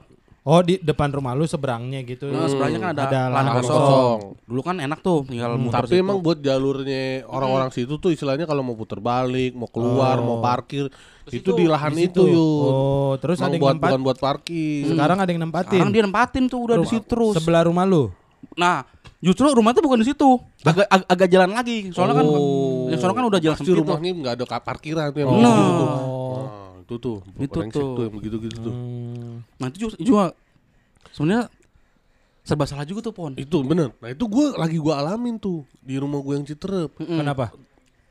[0.45, 2.29] Oh di depan rumah lu seberangnya gitu.
[2.29, 3.73] Nah, sebelahnya kan ada, Ada lahan kosong.
[3.75, 4.19] kosong.
[4.45, 6.05] Dulu kan enak tuh tinggal muter Tapi situ.
[6.05, 10.93] emang buat jalurnya orang-orang situ tuh istilahnya kalau mau putar balik, mau keluar, mau parkir,
[11.27, 12.37] itu di lahan Di itu yuk.
[12.37, 13.89] Oh, terus ada yang buat nempat.
[13.89, 14.85] bukan buat parkir.
[14.85, 15.77] Sekarang ada yang nempatin.
[15.77, 17.33] Sekarang dia nempatin tuh udah di situ terus.
[17.33, 18.13] Sebelah rumah lu.
[18.53, 18.85] Nah,
[19.17, 20.29] justru rumah tuh bukan di situ.
[20.61, 21.89] Agak ag- agak jalan lagi.
[21.89, 22.85] Soalnya kan Oh.
[22.87, 23.85] yang soalnya kan udah jalan Pasti sempit tuh.
[23.87, 25.37] rumahnya nggak ada parkiran tuh yang Nah.
[25.39, 25.89] begitu tuh.
[25.89, 26.35] Oh.
[26.35, 27.89] Nah, itu tuh, Itu tuh.
[27.91, 28.73] tuh yang begitu-gitu tuh.
[28.73, 29.33] Hmm.
[29.55, 30.23] Nah, itu juga, juga
[31.11, 31.43] sebenarnya
[32.41, 33.33] serba salah juga tuh, Pon.
[33.33, 33.89] Itu bener.
[33.97, 36.93] Nah itu gue lagi gue alamin tuh di rumah gue yang Citerep.
[36.95, 37.17] Mm-mm.
[37.17, 37.49] Kenapa?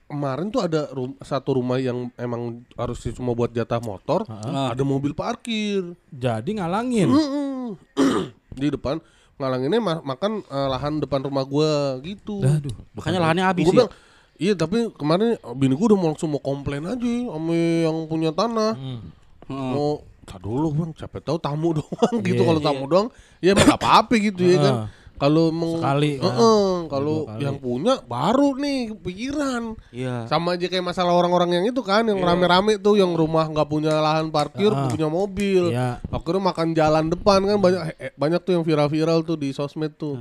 [0.04, 2.42] Kemarin tuh ada rum- satu rumah yang emang
[2.74, 4.70] harus cuma buat jatah motor, Ah.
[4.70, 5.96] ada mobil parkir.
[6.08, 7.08] Jadi ngalangin.
[8.54, 9.00] Di depan
[9.34, 12.38] ngalanginnya ma- makan eh, lahan depan rumah gua gitu.
[12.38, 12.70] Aduh.
[12.92, 13.76] Makanya lahannya habis Gua ya.
[13.76, 13.90] bilang,
[14.36, 18.72] iya tapi kemarin bini gua udah mau langsung mau komplain aja sama yang punya tanah.
[18.76, 19.00] Hmm.
[19.44, 19.70] Heeh.
[19.72, 19.90] Mau
[20.22, 22.38] tak dulu bang, siapa tahu tamu doang gitu.
[22.38, 22.46] Iya.
[22.46, 23.08] Kalau tamu doang,
[23.40, 24.74] ya emang gak apa-apa gitu ya kan.
[25.14, 25.20] Ah.
[25.20, 26.26] Kalau emang Sekali, kan?
[26.26, 29.62] Heeh, kalau yang punya baru nih pikiran.
[29.88, 30.26] Iya.
[30.26, 33.94] Sama aja kayak masalah orang-orang yang itu kan, yang rame-rame tuh, yang rumah nggak punya
[33.94, 34.90] lahan parkir, Ah.
[34.90, 35.70] punya mobil.
[35.70, 36.02] Iya.
[36.04, 40.18] Akhirnya makan jalan depan kan banyak eh, banyak tuh yang viral-viral tuh di sosmed tuh.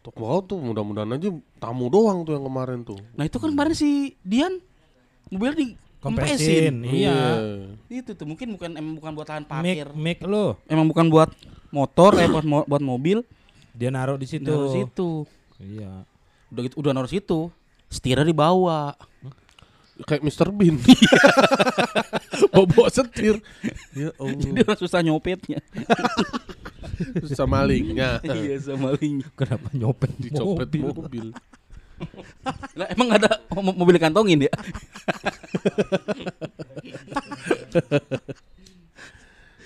[0.00, 1.28] Tuh mau tuh mudah-mudahan aja
[1.58, 2.96] tamu doang tuh yang kemarin tuh.
[3.12, 4.56] Nah, itu kan kemarin si Dian
[5.28, 5.66] mobilnya di
[6.00, 6.80] Kompresin.
[6.82, 7.18] Iya.
[7.86, 9.92] Itu tuh mungkin bukan emang bukan buat lahan parkir.
[9.92, 10.56] mic lu.
[10.64, 11.28] Emang bukan buat
[11.68, 13.20] motor, eh buat mo- buat mobil.
[13.72, 14.46] Dia naruh di situ.
[14.46, 15.10] Naruh situ.
[15.56, 16.04] Iya.
[16.48, 17.48] Udah gitu udah naruh situ.
[17.86, 18.94] Setirnya dibawa.
[20.00, 20.48] Kayak Mr.
[20.50, 20.80] Bean.
[22.54, 23.36] Bobo setir.
[23.92, 24.64] Ya Jadi Allah.
[24.64, 25.60] orang susah nyopetnya.
[27.20, 28.18] Susah malingnya.
[28.24, 29.28] iya sama link.
[29.34, 30.82] Kenapa nyopet Dicopet mobil?
[30.90, 31.26] mobil.
[32.74, 34.52] Lah emang ada mo- mobil kantongin ya?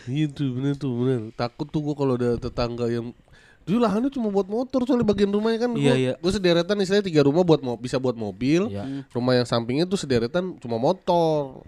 [0.04, 1.20] Gitu bener tuh bener.
[1.32, 3.14] Takut tuh gua kalau ada tetangga yang
[3.64, 6.12] Dulu lahannya cuma buat motor soalnya bagian rumahnya kan Iya, gua, iya.
[6.16, 9.08] gua sederetan istilahnya tiga rumah buat mo bisa buat mobil Iya.
[9.08, 11.64] rumah yang sampingnya tuh sederetan cuma motor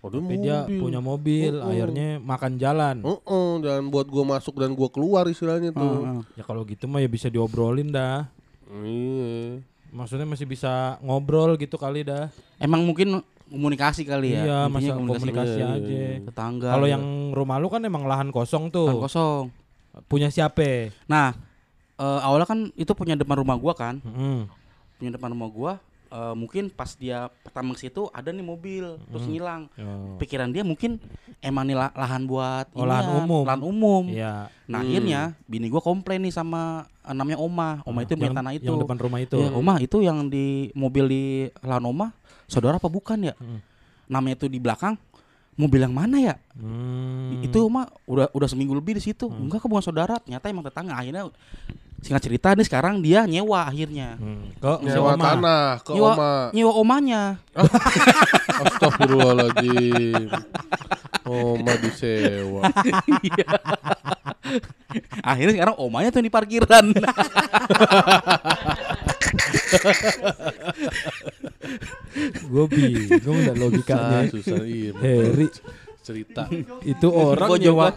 [0.00, 0.80] oh, dia Tapi dia mobil.
[0.80, 1.70] punya mobil, Oh, oh.
[1.70, 2.96] akhirnya makan jalan.
[3.00, 6.20] Heeh, dan buat gua masuk dan gua keluar istilahnya tuh Heeh.
[6.34, 8.26] Ya kalau gitu mah ya bisa diobrolin dah.
[8.82, 12.28] iya Maksudnya masih bisa ngobrol gitu kali dah.
[12.58, 14.42] Emang mungkin komunikasi kali ya.
[14.42, 16.26] Iya, Intinya masa komunikasi Iya, iya, aja.
[16.26, 16.70] tetangga.
[16.74, 16.92] Kalau gitu.
[16.92, 18.90] yang rumah lu kan emang lahan kosong tuh.
[18.90, 19.44] Lahan kosong.
[20.04, 20.92] Punya siapa?
[21.08, 21.32] Nah,
[21.96, 23.96] eh, awalnya kan itu punya depan rumah gua kan.
[24.04, 24.44] Mm.
[25.00, 25.72] Punya depan rumah gua
[26.06, 29.66] eh, mungkin pas dia pertama ke situ ada nih mobil terus ngilang.
[29.74, 30.14] Oh.
[30.20, 31.02] Pikiran dia mungkin
[31.42, 33.42] emang nih la- lahan buat Oh, lahan umum.
[33.42, 34.04] Lahan umum.
[34.12, 34.52] Iya.
[34.70, 35.20] Nah, akhirnya
[35.50, 37.82] bini gua komplain nih sama eh, namanya Oma.
[37.82, 38.68] Oma itu yang, tanah itu.
[38.70, 39.36] yang depan rumah itu.
[39.40, 41.24] Iya, Oma itu yang di mobil di
[41.64, 42.12] lahan Oma,
[42.46, 43.34] saudara apa bukan ya?
[43.40, 43.58] Hmm.
[44.06, 44.94] Namanya itu di belakang.
[45.56, 46.34] Mobil yang mana ya?
[46.52, 47.40] Hmm.
[47.40, 49.24] Itu Oma udah udah seminggu lebih di situ.
[49.32, 51.00] Enggak ke bukan saudara, ternyata emang tetangga.
[51.00, 51.32] Akhirnya
[52.04, 54.20] singkat cerita nih sekarang dia nyewa akhirnya.
[54.20, 54.52] Hmm.
[54.60, 55.24] Ke nyewa Oma.
[55.24, 57.22] tanah ke nyewa, oma nyewa omanya.
[58.62, 60.28] Astagfirullahaladzim
[61.26, 62.62] Oma disewa
[65.24, 66.86] Akhirnya sekarang omanya tuh di parkiran.
[72.48, 74.18] Gue bingung dah logikanya.
[74.24, 75.48] Ah, susah iya Heri
[76.06, 76.46] cerita
[76.86, 77.88] itu orang Gua nyewa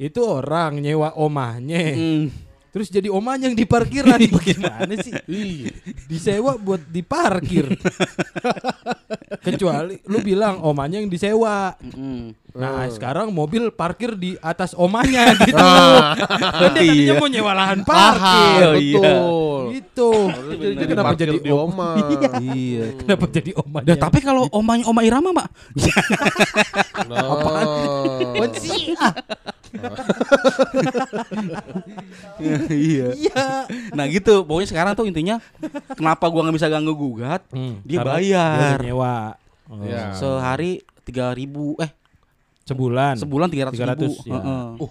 [0.00, 1.80] itu orang nyewa omahnya.
[1.92, 2.24] Hmm.
[2.68, 4.20] Terus jadi omahnya yang di parkiran.
[4.40, 5.12] Bagaimana sih?
[5.28, 5.72] iya
[6.08, 7.68] Disewa buat diparkir.
[9.44, 11.76] Kecuali lu bilang omahnya yang disewa.
[12.58, 15.54] Nah, sekarang mobil parkir di atas omahnya gitu.
[15.54, 16.16] Ah.
[16.58, 18.66] Kan dia tadinya mau nyewa lahan parkir.
[18.66, 18.98] Oh, iya.
[18.98, 20.10] betul Gitu.
[20.74, 21.70] jadi, kenapa jadi di om?
[21.70, 21.90] oma
[22.54, 22.84] Iya.
[22.98, 23.88] Kenapa jadi omahnya?
[23.94, 25.48] Nah, tapi kalau omanya Oma Irama, Mak.
[27.10, 28.94] nah, Apaan sih?
[29.70, 29.92] Ah,
[32.70, 33.06] Iya.
[33.14, 33.46] Iya.
[33.92, 34.42] Nah, gitu.
[34.42, 35.38] Pokoknya sekarang tuh intinya
[35.90, 37.42] kenapa gua nggak bisa ganggu gugat?
[37.50, 38.78] Hmm, Dia bayar.
[38.78, 39.36] Dia nyewa.
[39.68, 39.84] Oh.
[39.84, 40.12] Ya.
[40.12, 41.44] Sehari 3000
[41.78, 41.90] eh
[42.64, 43.14] Sebulan.
[43.16, 44.08] sebulan 300 ribu.
[44.12, 44.32] 300, ya.
[44.34, 44.66] Heeh.
[44.78, 44.90] Oh,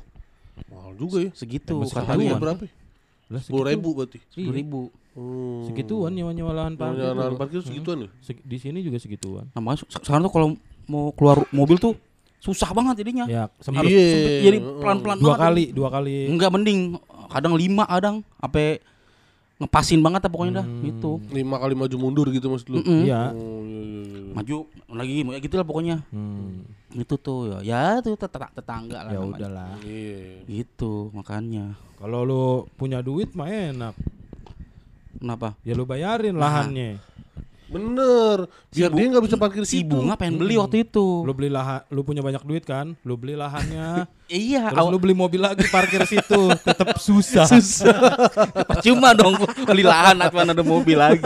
[0.68, 2.34] mahal juga ya Segitu dia.
[2.36, 2.66] berapa
[3.38, 4.82] sepuluh ribu berarti Sepuluh ribu.
[5.14, 5.68] hmm.
[5.68, 7.06] Segituan nyewa-nyewa lahan parkir.
[7.06, 7.36] Juga.
[7.36, 8.10] parkir segituan ya?
[8.20, 9.46] Seg- di sini juga segituan.
[9.52, 10.48] Nah, makanya se- sekarang tuh kalau
[10.86, 11.94] mau keluar mobil tuh
[12.38, 13.26] susah banget jadinya.
[13.26, 14.06] Ya, Harus sempet Iya.
[14.08, 15.42] sempet jadi pelan-pelan dua banget.
[15.44, 16.16] kali, dua kali.
[16.28, 16.80] Enggak mending
[17.28, 18.80] kadang lima kadang sampai
[19.58, 20.82] ngepasin banget dah pokoknya dah Hmm.
[20.86, 21.12] gitu.
[21.30, 22.78] Lima kali maju mundur gitu maksud lu?
[22.80, 23.02] Mm-mm.
[23.04, 23.34] Iya.
[23.34, 24.22] Oh, iya, iya.
[24.32, 24.56] Maju
[24.94, 25.96] lagi ya gitu lah pokoknya.
[26.08, 26.62] Hmm.
[26.94, 27.58] Itu tuh ya.
[27.66, 29.74] Ya tuh tetangga, tetangga lah Ya udahlah.
[29.82, 30.46] Iya.
[30.46, 31.74] Gitu makanya.
[31.98, 33.98] Kalau lu punya duit mah enak.
[35.18, 35.58] Kenapa?
[35.66, 36.46] Ya lu bayarin Nah.
[36.46, 37.02] lahannya.
[37.68, 38.48] Bener.
[38.72, 39.92] Biar Si dia nggak bisa parkir Si situ.
[39.92, 41.28] bunga pengen beli waktu itu.
[41.28, 42.96] Lu beli lahan, lu punya banyak duit kan?
[43.04, 44.08] Lu beli lahannya.
[44.32, 47.44] iya, terus aw- lu beli mobil lagi parkir situ, tetap susah.
[48.80, 49.36] Cuma dong
[49.68, 51.24] beli lahan atau ada mobil lagi.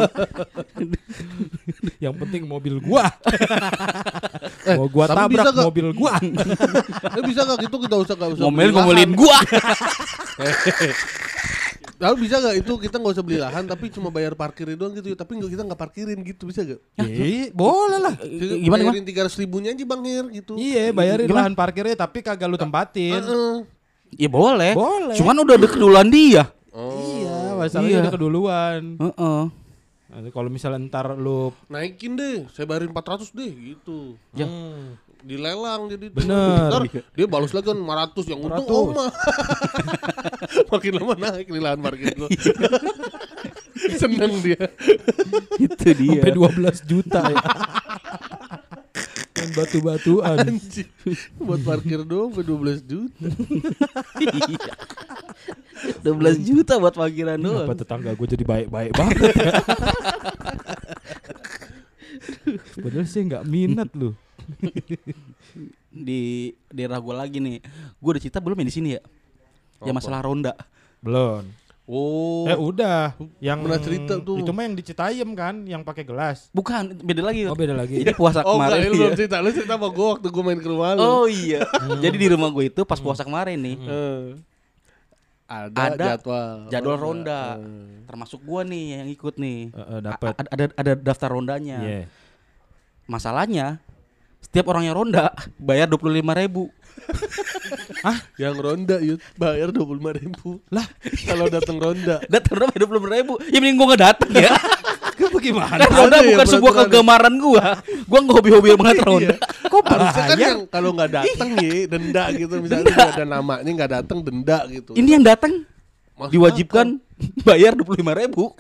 [2.02, 3.06] Yang penting mobil gua.
[4.78, 6.14] Mau gua tapi tabrak bisa mobil gua.
[6.18, 8.44] Eh, bisa nggak gitu kita usah nggak usah.
[8.50, 8.70] Lahan.
[8.74, 9.38] ngomelin gua.
[12.02, 15.14] Lalu bisa nggak itu kita nggak usah beli lahan tapi cuma bayar parkirnya doang gitu
[15.14, 15.18] ya.
[15.18, 16.82] Tapi nggak kita nggak parkirin gitu bisa gak?
[16.98, 18.16] Iya, boleh lah.
[18.58, 20.58] Gimana, Bayarin tiga ratus ribunya aja bang Hir gitu.
[20.58, 21.46] Iya, bayarin Gimana?
[21.46, 23.22] lahan parkirnya tapi kagak lu tempatin.
[23.22, 23.56] Heeh.
[24.18, 24.74] Ya boleh.
[24.74, 25.16] Boleh.
[25.16, 26.50] Cuman udah deket duluan dia.
[26.74, 26.90] Oh.
[26.98, 28.02] Iya, masalahnya Iya.
[28.02, 28.82] udah keduluan.
[28.98, 29.44] Heeh.
[30.12, 34.20] Nanti kalau misalnya ntar lu Naikin deh, saya bayarin 400 deh gitu.
[34.36, 34.44] Ya.
[34.50, 35.00] Hmm.
[35.22, 36.06] Dilelang jadi.
[36.10, 36.70] Bener.
[36.70, 38.74] Ntar dia balas lagi kan 500 yang untung 400.
[38.82, 39.06] oma.
[40.74, 42.30] Makin lama naik nih lahan parkir gua.
[44.02, 44.62] Seneng dia.
[45.58, 46.22] Itu dia.
[46.22, 47.46] sampai 12 juta ya.
[49.42, 50.38] Main batu-batuan.
[50.38, 50.90] Anjing.
[51.42, 53.26] Buat parkir doang sampai 12 juta.
[54.22, 54.74] Iya.
[56.06, 57.80] 12 juta buat parkiran Kenapa doang.
[57.82, 59.54] tetangga gue jadi baik-baik banget ya?
[62.78, 64.14] Padahal sih nggak minat lu.
[66.08, 66.22] Di
[66.68, 67.60] daerah gua lagi nih.
[67.98, 69.02] Gua udah cerita belum ya di sini ya?
[69.82, 69.98] Ya Apa?
[69.98, 70.54] masalah ronda.
[71.00, 71.44] Belum.
[71.84, 72.48] Oh.
[72.48, 73.18] Eh udah.
[73.40, 74.40] Yang Pernah cerita tuh.
[74.40, 76.48] Itu mah yang di Citayam kan, yang pakai gelas.
[76.52, 77.44] Bukan, beda lagi.
[77.46, 78.00] Oh beda lagi.
[78.00, 79.00] Ini puasa Oh kemarin enggak, lu ya.
[79.02, 79.36] belum cerita.
[79.38, 81.02] Lu cerita sama gua waktu gua main ke rumah lu.
[81.02, 81.66] Oh iya.
[82.00, 84.24] Jadi di rumah gue itu pas puasa kemarin nih, Eh.
[85.52, 86.58] Ada, Ada jadwal.
[86.72, 87.60] jadwal ronda.
[87.60, 88.08] Eh.
[88.08, 89.60] Termasuk gua nih yang ikut nih.
[89.68, 90.34] Eh, eh, A- dapat.
[90.38, 91.78] a- ada ada daftar rondanya.
[91.84, 92.02] Iya.
[93.04, 93.84] Masalahnya
[94.52, 96.68] setiap orang yang ronda bayar 25.000 ribu.
[98.44, 100.86] Yang ronda yuk bayar 25 ribu Lah
[101.26, 103.34] kalau datang ronda Datang ronda bayar 25.000 ribu.
[103.48, 104.52] Ya mending gua gak datang ya.
[105.42, 105.82] gimana?
[105.82, 107.80] Kan ronda ya bukan sebuah kegemaran gua.
[108.06, 109.36] Gua nggak hobi-hobi banget ronda.
[109.72, 113.92] Kok harusnya kan yang kalau nggak datang ya denda gitu misalnya nggak ada namanya nggak
[113.92, 114.92] datang denda gitu.
[114.94, 115.64] Ini yang datang
[116.22, 117.02] Masuk diwajibkan
[117.42, 118.54] bayar dua puluh lima ribu.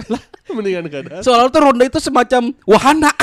[0.50, 1.22] Mendingan datang.
[1.22, 3.14] soalnya tuh ronda itu semacam wahana.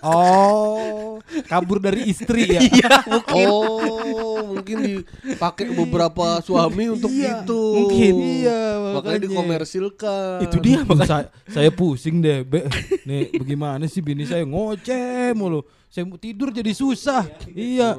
[0.00, 2.60] Oh, kabur dari istri ya?
[2.64, 3.04] Iya,
[3.52, 7.62] Oh, mungkin dipakai beberapa suami untuk Iya, itu.
[7.76, 8.14] mungkin.
[8.16, 9.20] Iya, makanya makanya.
[9.28, 10.38] dikomersilkan.
[10.48, 12.64] Itu dia Aduh, saya, saya pusing deh, Be.
[13.04, 15.68] Nih, bagaimana sih bini saya ngoceh mulu.
[15.92, 17.28] Saya mau tidur jadi susah.
[17.52, 17.92] Iya.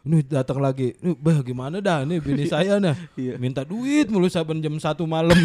[0.00, 0.96] Nih datang lagi.
[1.04, 2.96] Nih, bah gimana dah nih bini saya nah.
[3.36, 5.36] Minta duit mulu saben jam satu malam.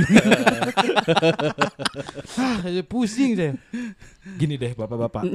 [2.40, 3.60] Hah, saya pusing saya.
[4.40, 5.28] Gini deh bapak-bapak.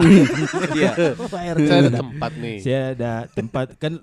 [0.73, 1.12] Iya.
[1.21, 1.68] Bapak RT.
[1.68, 2.57] Saya ada tempat nih.
[2.64, 4.01] Saya ada tempat kan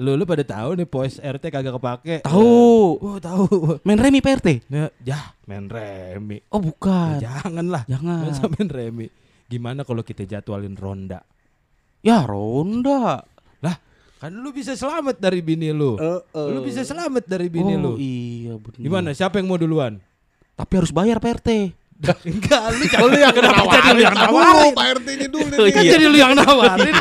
[0.00, 2.16] lu lu pada tahu nih pos RT kagak kepake.
[2.26, 2.98] Tahu.
[2.98, 3.78] Oh, tahu.
[3.86, 4.66] Main remi PRT?
[4.66, 6.42] Nah, ya main remi.
[6.50, 7.22] Oh, bukan.
[7.22, 7.86] Jangan lah.
[7.86, 8.26] Jangan.
[8.26, 9.06] Masa main remi.
[9.46, 11.22] Gimana kalau kita jadwalin ronda?
[12.00, 13.28] Ya, ronda.
[14.20, 15.96] Kan lu bisa selamat dari bini lu.
[15.96, 16.48] Eh, eh.
[16.52, 17.92] Lu bisa selamat dari bini oh, lu.
[17.96, 18.76] iya benar.
[18.76, 19.08] Gimana?
[19.16, 19.96] Siapa yang mau duluan?
[20.54, 21.72] Tapi harus bayar PRT.
[22.28, 24.72] Enggak, lu Oh, lu yang nawarin, lu yang Tar dulu, nawarin.
[24.72, 25.72] Pak RT-nya dulu Oh, nih.
[25.72, 25.92] Kan iya.
[25.92, 26.94] jadi lu yang nawarin.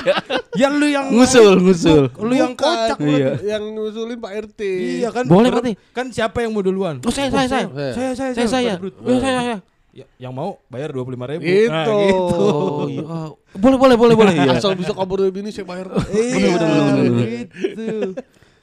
[0.59, 2.03] ya lu yang Ngusul, ngusul.
[2.19, 3.31] Lu yang kocak Iya.
[3.55, 4.59] Yang nyusulin Pak RT.
[5.03, 5.23] Iya kan?
[5.27, 5.73] Boleh, berarti.
[5.95, 6.99] Kan siapa yang mau duluan?
[7.03, 7.65] Oh, saya, saya, saya.
[7.95, 8.73] Saya, saya, Saya, saya.
[8.79, 9.55] Ya, saya, saya.
[9.99, 11.43] Ya, yang mau bayar dua puluh lima ribu.
[11.43, 11.91] Gitu.
[12.39, 13.35] Oh, iya.
[13.51, 14.33] Boleh, boleh, boleh, boleh.
[14.39, 14.55] Iya.
[14.55, 15.91] Asal bisa kabur dari bini saya bayar.
[16.07, 17.27] Iya, bener, bener, bener, bener.
[17.27, 17.87] gitu.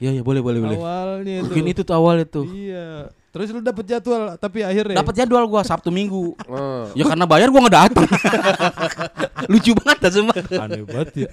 [0.01, 0.77] Iya, iya, boleh, boleh, boleh.
[0.81, 1.53] Awalnya itu.
[1.53, 2.41] Mungkin itu tuh awal itu.
[2.49, 3.13] Iya.
[3.29, 6.33] Terus lu dapet jadwal tapi akhirnya Dapat jadwal gua Sabtu Minggu.
[6.49, 6.89] Ah.
[6.97, 8.09] Ya karena bayar gua nggak datang.
[9.53, 10.33] Lucu banget dah semua.
[10.57, 11.29] aneh banget ya.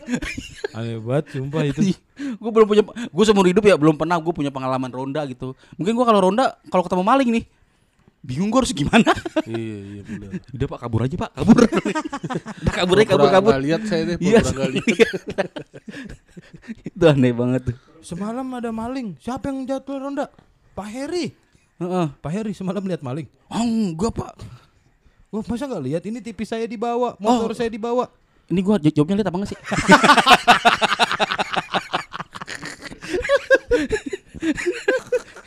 [0.76, 1.96] Aneh banget sumpah itu.
[2.14, 5.98] gue belum punya gue seumur hidup ya belum pernah gue punya pengalaman ronda gitu mungkin
[5.98, 7.44] gue kalau ronda kalau ketemu maling nih
[8.24, 9.12] bingung gue harus gimana
[9.44, 10.30] Iya, iya benar.
[10.50, 11.56] udah pak kabur aja pak kabur
[12.56, 14.40] Udah kabur aja kabur kabur lihat saya deh, Iya.
[14.40, 15.12] lihat.
[16.88, 19.16] itu aneh banget tuh Semalam ada maling.
[19.16, 20.28] Siapa yang jadwal ronda?
[20.72, 21.32] Pak Heri.
[21.74, 22.06] Heeh.
[22.14, 23.28] Pak Heri semalam lihat maling.
[23.46, 24.32] oh enggak pak
[25.28, 27.56] Wah, masa nggak lihat ini TV saya dibawa, motor Oh.
[27.56, 28.06] saya dibawa.
[28.46, 29.60] ini gue jawabnya lihat apa enggak sih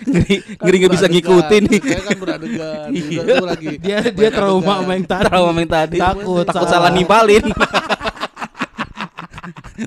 [0.08, 2.88] ngeri ngeri nggak bisa ngikutin nih Saya kan beradegan.
[2.90, 3.22] Iya.
[3.22, 3.68] Tuh lagi.
[3.78, 5.26] Dia dia trauma sama yang tadi.
[5.26, 6.90] trauma yang tadi Takut, takut salah.
[6.90, 7.44] nimpalin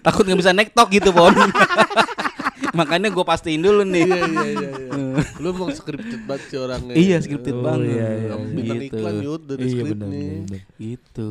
[0.01, 1.35] takut nggak bisa nektok gitu pon
[2.79, 5.23] makanya gue pastiin dulu nih Iya, iya, iya, iya.
[5.43, 6.95] Lu emang scripted banget sih orangnya.
[6.95, 7.91] Iya, scripted Oh, banget.
[7.91, 8.35] Iya, iya.
[8.39, 8.95] Bintang Gitu.
[8.95, 10.23] iklan yud dari Iya, skrip benar, nih.
[10.23, 10.63] benar, benar.
[10.79, 11.29] gitu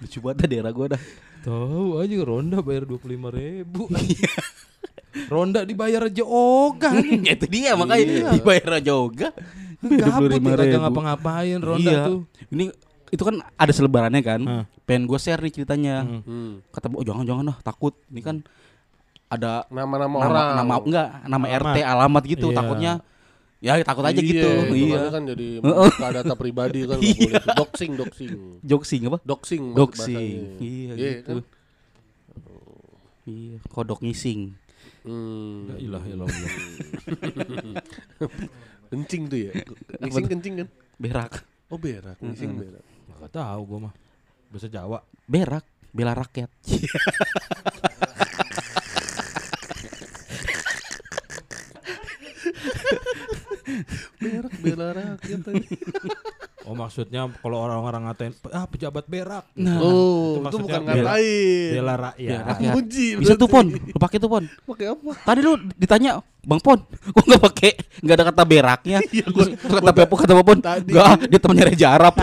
[0.00, 1.02] lucu banget daerah gue dah
[1.42, 3.90] Tahu aja ronda bayar dua puluh lima ribu.
[5.26, 7.20] Ronda dibayar aja ogah nih.
[7.22, 8.30] ya itu dia makanya Iya.
[8.32, 9.28] dibayar aja juga
[9.82, 10.56] Gabut ya, 25.000.
[10.56, 12.00] kagak ngapa-ngapain ronda iya.
[12.06, 12.20] tuh.
[12.48, 12.64] ini
[13.08, 14.64] itu kan ada selebarannya kan Hah.
[14.82, 16.22] pengen gue share nih ceritanya Hmm.
[16.22, 16.52] Hmm.
[16.68, 18.36] kata oh jangan jangan lah takut ini kan
[19.26, 20.48] ada Nama-nama nama orang.
[20.54, 21.62] nama enggak nama Alamat.
[21.62, 22.56] RT alamat gitu Iya.
[22.56, 22.92] takutnya
[23.58, 25.90] ya takut aja Iya, gitu itu iya karena kan jadi Heeh.
[25.90, 27.14] buka data pribadi kan Iya.
[27.38, 27.44] boleh.
[27.54, 28.30] Doxing, doxing.
[28.62, 29.62] joksing apa Doxing.
[29.72, 31.38] doxing iya Iya, gitu kan?
[33.24, 34.56] iya kodok ngising
[35.02, 35.66] Hmm.
[35.66, 36.52] La ilah illallah.
[38.92, 39.52] Kencing tuh ya.
[39.98, 40.68] Ngising kencing kan?
[41.00, 41.42] berak
[41.72, 42.84] Oh berak, ngising berak.
[43.18, 43.94] Gak tahu gua mah.
[44.52, 45.00] Bahasa Jawa.
[45.26, 46.48] berak bela rakyat
[54.16, 55.66] Berak bela rakyat tadi.
[56.62, 59.42] Oh maksudnya kalau orang-orang ngatain ah pejabat berak.
[59.52, 61.70] nah Oh, itu itu bukan ngatain.
[61.74, 62.40] Bela rakyat.
[62.48, 62.72] rakyat.
[62.72, 63.06] Muji.
[63.18, 65.10] bisa tuh pon lu pakai tuh pon Pakai apa?
[65.22, 66.10] tadi lu ditanya
[66.40, 66.78] bang pon
[67.10, 70.90] gua nggak pakai nggak ada kata beraknya Terus kata pepo kata pon Tadi.
[70.90, 72.14] nggak dia temannya Reja Arab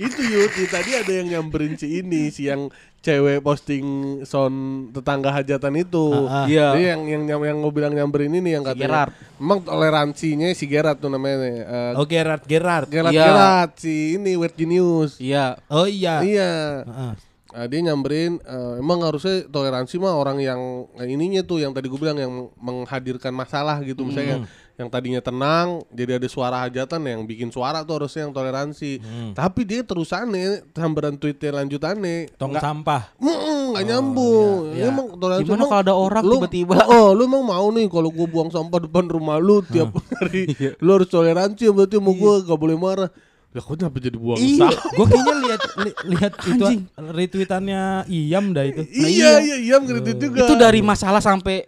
[0.00, 3.84] itu Yud, tadi ada yang nyamperin si ini, si yang cewek posting
[4.24, 4.56] sound
[4.92, 6.12] tetangga hajatan itu.
[6.28, 6.46] Ah, ah.
[6.46, 6.66] Iya.
[6.76, 8.84] Dia yang yang yang, yang gue bilang nyamperin ini yang Si katanya.
[8.84, 9.12] Gerard.
[9.40, 11.36] Emang toleransinya si Gerard tuh namanya.
[11.40, 12.92] eh Oh Gerard Gerard.
[12.92, 13.24] Gerard Iya.
[13.24, 15.16] Gerard si ini Weird Genius.
[15.16, 16.20] iya Oh iya.
[16.20, 16.52] Iya.
[16.84, 17.12] Heeh.
[17.50, 20.60] Nah, dia nyamperin eh, emang harusnya toleransi mah orang yang
[20.94, 22.30] eh, ininya tuh yang tadi gue bilang yang
[22.60, 24.46] menghadirkan masalah gitu misalnya
[24.80, 28.96] yang tadinya tenang jadi ada suara hajatan yang bikin suara tuh harusnya yang toleransi.
[29.36, 32.32] Tapi dia terusannya sambaran tweetnya lanjutannya.
[32.40, 33.12] Tong nggak sampah.
[33.20, 34.72] Nggak nyambung.
[34.72, 34.90] iya, iya.
[34.90, 36.76] emang toleransi Gimana emang kalau ada orang tiba-tiba?
[36.96, 40.48] oh lu emang mau nih kalau gua buang sampah depan rumah lu tiap hari.
[40.84, 43.10] Lu harus toleransi berarti mau gua gak boleh marah.
[43.50, 44.82] Ya kok kenapa jadi buang Iya, sampah?
[44.94, 46.64] Gue kayaknya lihat li- lihat itu
[46.94, 48.82] retweetannya Iyam dah itu.
[48.94, 50.46] iya iya iya ngeritik juga.
[50.46, 51.66] Itu dari masalah sampai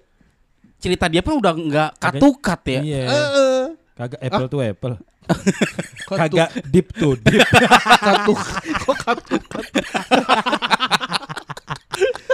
[0.82, 3.02] cerita dia pun udah nggak katukat ya Iya.
[3.06, 3.62] Heeh.
[3.92, 4.94] Kagak apple to apple.
[6.18, 7.44] Kagak deep to deep.
[8.08, 8.40] Katuk.
[8.82, 9.42] Kok katuk?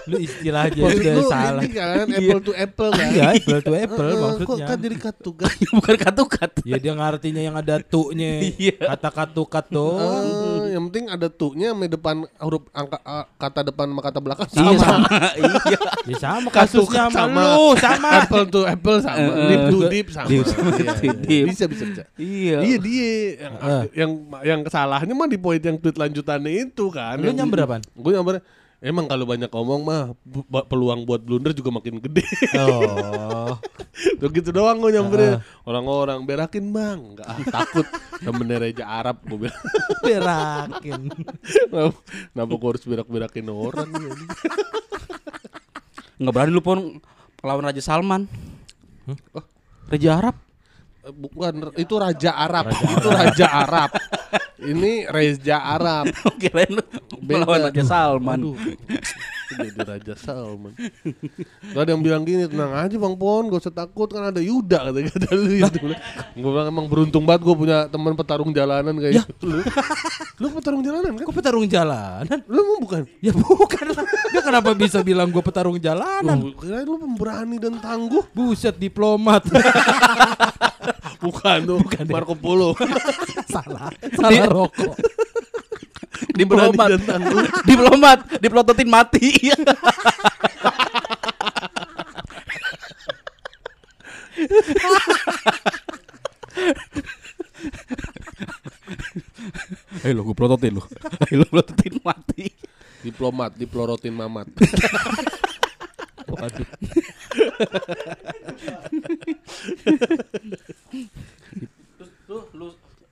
[0.09, 1.61] Lu istilah aja udah lu salah.
[1.61, 3.09] ini kan apple to apple kan?
[3.09, 4.67] Iya, apple to apple Eh, Kok maksudnya.
[4.67, 5.53] kan jadi katuk kan?
[5.77, 6.51] Bukan katukat.
[6.65, 8.49] Ya dia ngartinya yang ada tunya.
[8.49, 8.89] Iya.
[8.89, 10.01] Kata katukat tuh.
[10.01, 14.49] Eh, yang penting ada tuh-nya sama depan huruf angka a- kata depan sama kata belakang
[14.51, 14.81] Iya sama.
[14.81, 15.09] sama.
[15.39, 15.79] Iya.
[16.07, 17.41] Ya sama kasusnya sama, sama.
[17.45, 18.09] lu, sama.
[18.19, 20.27] apple to apple sama, Eh, deep to deep sama.
[20.27, 21.19] Deep sama Iya, deep.
[21.29, 21.45] iya.
[21.47, 22.03] Bisa bisa bisa.
[22.17, 22.57] Iya.
[22.61, 23.85] Iya dia yang Eh.
[23.95, 24.11] yang
[24.43, 27.19] yang kesalahannya mah di poin yang tweet lanjutannya itu kan.
[27.19, 27.83] Lu nyamber apaan?
[27.93, 28.41] Gue nyamber
[28.79, 30.15] Emang kalau banyak ngomong mah
[30.71, 32.23] peluang buat blunder juga makin gede.
[32.55, 33.59] Oh.
[34.23, 37.87] Tuh gitu doang gue nyamperin Orang-orang berakin bang Enggak ah, takut
[38.23, 39.63] Temennya Reja Arab gue bilang
[40.07, 41.03] Berakin.
[42.31, 44.15] Kenapa gue harus berak-berakin orang ya?
[46.19, 47.03] Nggak berani lu pun
[47.43, 48.27] lawan Raja Salman.
[49.35, 49.45] Oh.
[49.91, 50.48] Raja Arab.
[51.09, 53.91] Eh, Bukan Itu Raja Arab Itu Raja Arab
[54.59, 56.05] Ini Reza Arab
[56.43, 56.83] Kirain lu
[57.25, 58.37] melawan Raja Salman.
[58.43, 58.59] Aduh
[59.49, 60.75] Jadi Raja Salman
[61.73, 64.91] Gak ada yang bilang gini Tenang aja Bang Pon Gak usah takut Kan ada Yuda
[64.91, 65.79] Kata kata lu itu
[66.37, 69.49] Gue bilang emang beruntung banget Gue punya teman petarung jalanan kayak gitu.
[69.49, 69.63] lu
[70.39, 71.25] Lu petarung jalanan kan?
[71.27, 72.39] Kok petarung jalanan?
[72.47, 73.03] Lu emang bukan?
[73.19, 74.07] Ya bukan lah.
[74.31, 76.39] Dia kenapa bisa bilang gue petarung jalanan?
[76.39, 79.43] Lu kirain lu pemberani dan tangguh Buset diplomat.
[81.19, 82.79] Bukan tuh Marco Polo
[83.51, 83.91] salah.
[84.15, 84.95] Salah rokok.
[86.39, 86.89] Diplomat.
[87.67, 89.29] Diplomat, dipelototin mati.
[100.07, 100.83] Ayo lo gue pelototin lo.
[101.27, 102.47] Ayo lo pelototin mati.
[102.99, 104.51] Diplomat Diplorotin mamat
[106.29, 106.67] Waduh.
[112.29, 112.67] Lu, lu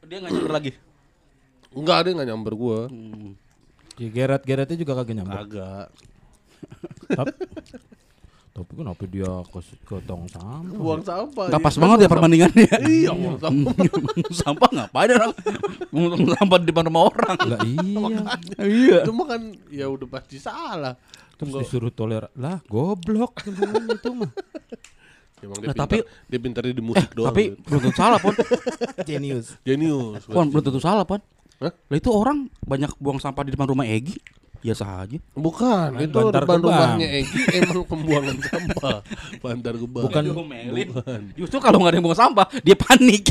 [0.06, 0.72] dia nggak nyamper lagi.
[1.76, 2.78] Enggak ada yang gak nyamber gue
[4.06, 5.34] Ya geret-geretnya juga kagak nyampe.
[5.34, 5.84] Agak
[7.08, 7.36] Tap-
[8.48, 10.64] Tapi kenapa dia ke, ke tong sampah?
[10.72, 11.66] Buang sampah Nggak iya.
[11.68, 12.70] pas banget ya permandingannya.
[12.88, 13.72] Iya buang sampah
[14.40, 15.32] sampah ngapain orang?
[15.90, 17.36] Ngomong sampah di depan rumah orang.
[17.44, 18.16] Lah iya.
[18.56, 18.98] Iya.
[19.04, 20.96] Itu mah kan Ya udah pasti salah
[21.36, 24.32] Terus disuruh toler lah goblok itu mah.
[25.36, 27.60] Emang dia Nah, pintar, tapi- dia pintarnya di musik doang Tapi gitu.
[27.68, 28.32] belum tentu salah pon.
[29.08, 29.46] Genius.
[29.60, 31.20] Jenius Pon belum tentu salah pon.
[31.56, 31.72] Hah?
[31.72, 34.16] Lah itu orang banyak buang sampah di depan rumah Egi.
[34.56, 35.18] Biasa aja.
[35.36, 36.98] Bukan, Main itu bantar depan gebang.
[36.98, 38.98] rumahnya Egi emang pembuangan sampah.
[39.38, 40.04] Bantar gebang.
[40.10, 40.88] Bukan Diomelin.
[41.38, 43.24] Justru kalau nggak ada yang buang sampah, dia panik.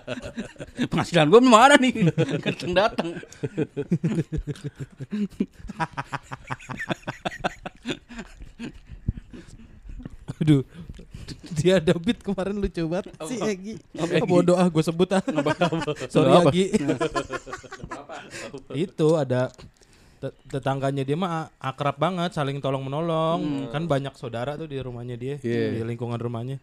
[0.90, 1.92] Penghasilan gue memang ada nih.
[2.40, 3.14] Kenceng datang.
[10.40, 10.62] Aduh.
[11.56, 13.74] Dia ada beat kemarin lucu banget si Egi.
[13.96, 15.22] Ah, bodoh ah gue sebut ah.
[16.06, 16.50] Sorry Apa?
[16.50, 16.64] Egi.
[18.76, 19.48] itu ada
[20.18, 23.68] te- tetangganya dia mah akrab banget, saling tolong menolong.
[23.70, 25.80] Kan banyak saudara tuh di rumahnya dia, Iya.
[25.80, 26.60] di lingkungan rumahnya.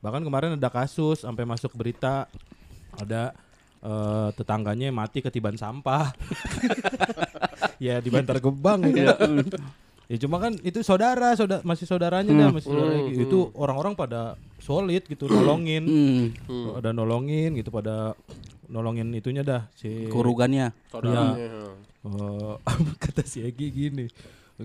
[0.00, 2.24] Bahkan kemarin ada kasus sampai masuk berita
[2.96, 3.36] ada
[3.80, 6.12] eh, tetangganya mati ketiban sampah.
[7.84, 9.16] ya di Bantar Gebang ya.
[10.10, 13.30] Ya cuma kan itu saudara, saudara masih saudaranya dah, masih saudara Egi.
[13.30, 15.86] Itu orang-orang pada solid gitu nolongin.
[16.50, 16.74] Hmm.
[16.74, 18.18] Ada nolongin gitu pada
[18.66, 20.74] nolongin itunya dah si Kurugannya.
[20.90, 21.38] Saudaranya.
[21.38, 22.54] Eh,
[23.06, 24.10] kata si Egi gini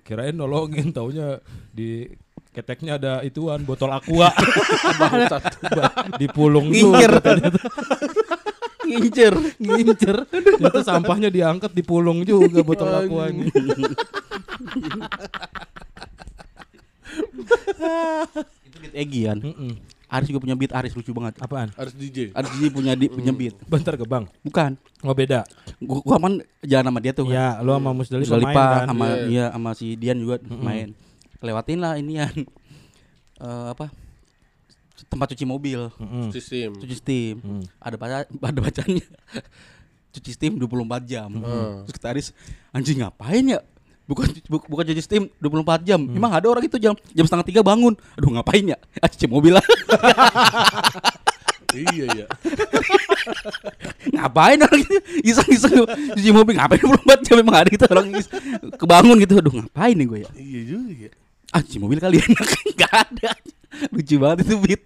[0.04, 1.40] kirain nolongin taunya
[1.72, 2.10] di
[2.52, 4.32] keteknya ada ituan botol aqua
[6.22, 7.64] dipulung juga katanya tuh.
[8.86, 9.34] Ngincer.
[9.58, 13.50] ngincer ternyata sampahnya diangkat dipulung juga botol aquanya
[18.66, 19.40] Itu beat Egi kan.
[19.40, 19.74] Mm-mm.
[20.06, 21.34] Aris juga punya beat Aris lucu banget.
[21.42, 22.30] apaan Harus DJ.
[22.32, 23.58] Aris Gigi punya di, punya beat.
[23.66, 24.78] Bantar Gebang Bukan.
[25.02, 25.44] oh beda
[25.82, 27.34] Gua, gua kan jalan sama dia tuh kan.
[27.34, 29.26] ya lo sama Musdalif main Musdalifah kan sama Iya.
[29.28, 30.94] iya sama si Dian juga main.
[31.42, 32.32] Lewatin lah ini yang
[33.38, 33.90] eh, apa?
[35.06, 35.92] Tempat cuci mobil.
[36.00, 36.32] Mm-mm.
[36.32, 36.72] Sistem.
[36.78, 37.36] Cuci steam.
[37.44, 37.64] Hmm.
[37.78, 39.04] Ada baca ada bacanya.
[40.16, 40.72] cuci steam 24
[41.04, 41.28] jam.
[41.30, 41.84] Hmm.
[41.84, 42.28] Terus kata Aris,
[42.72, 43.60] anjing ngapain ya?
[44.06, 45.98] Bukan bu- bukan cuci steam 24 jam.
[45.98, 47.98] Emang ada orang itu jam jam setengah tiga bangun.
[48.14, 48.78] Aduh ngapain ya?
[49.02, 49.66] Ah, cuci mobil lah.
[51.76, 52.26] iya iya.
[54.14, 54.96] ngapain orang itu
[55.26, 55.84] iseng-iseng
[56.16, 58.32] cuci mobil ngapain 24 jam memang ada gitu orang is-
[58.78, 59.42] kebangun gitu.
[59.42, 60.30] Aduh ngapain nih gue ya?
[60.38, 61.12] Iya juga ya.
[61.50, 62.26] Ah cuci mobil kali ya
[62.86, 63.30] Gak ada.
[63.90, 64.84] Lucu banget itu beat.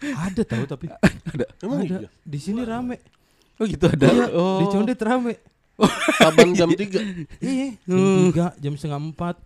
[0.00, 1.44] ada tahu tapi ada.
[1.60, 2.08] Emang ada iya.
[2.22, 3.00] di sini rame
[3.60, 4.08] Oh gitu ada.
[4.08, 4.60] Iya, oh.
[4.60, 5.36] di Condet rame
[6.16, 7.40] Kapan jam 3?
[7.40, 9.36] iya jam tiga jam setengah empat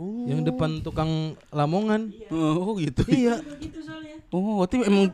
[0.00, 2.14] Yang depan tukang Lamongan.
[2.30, 3.02] Oh gitu.
[3.10, 3.36] iya.
[3.58, 4.16] Gitu soalnya.
[4.30, 5.10] Oh, berarti emang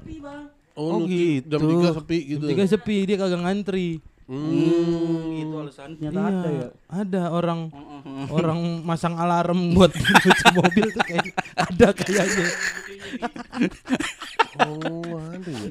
[0.76, 1.48] Oh, Oh, gitu.
[1.48, 2.44] jam 3 sepi gitu.
[2.44, 3.98] Tiga sepi dia kagak ngantri.
[4.26, 6.10] Hmm, gitu alasannya.
[6.10, 6.68] Ternyata Iya, ada ya.
[6.92, 7.60] Ada orang
[8.28, 9.90] orang masang alarm buat
[10.22, 12.46] cuci mobil tuh kayak ada kayaknya.
[14.64, 15.70] Oh, ada ya.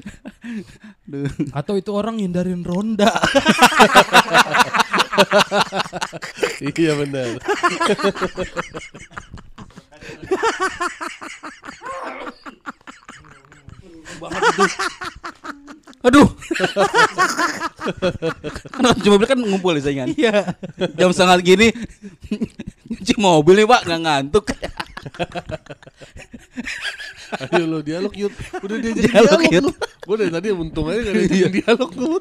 [1.50, 3.10] Atau itu orang hindarin ronda.
[6.62, 7.28] iya benar.
[16.06, 16.26] Aduh.
[18.96, 20.08] Cuci mobil kan ngumpul ya saingan.
[20.14, 20.54] Iya.
[20.94, 21.68] Jam setengah gini
[22.86, 24.44] nyuci mobil nih pak nggak ngantuk.
[27.50, 28.32] Ayo lo dialog yuk.
[28.62, 29.86] Udah dia jadi Dialog, dialog, lu.
[30.06, 32.14] Gue dari tadi untung aja gak ada dialog lu.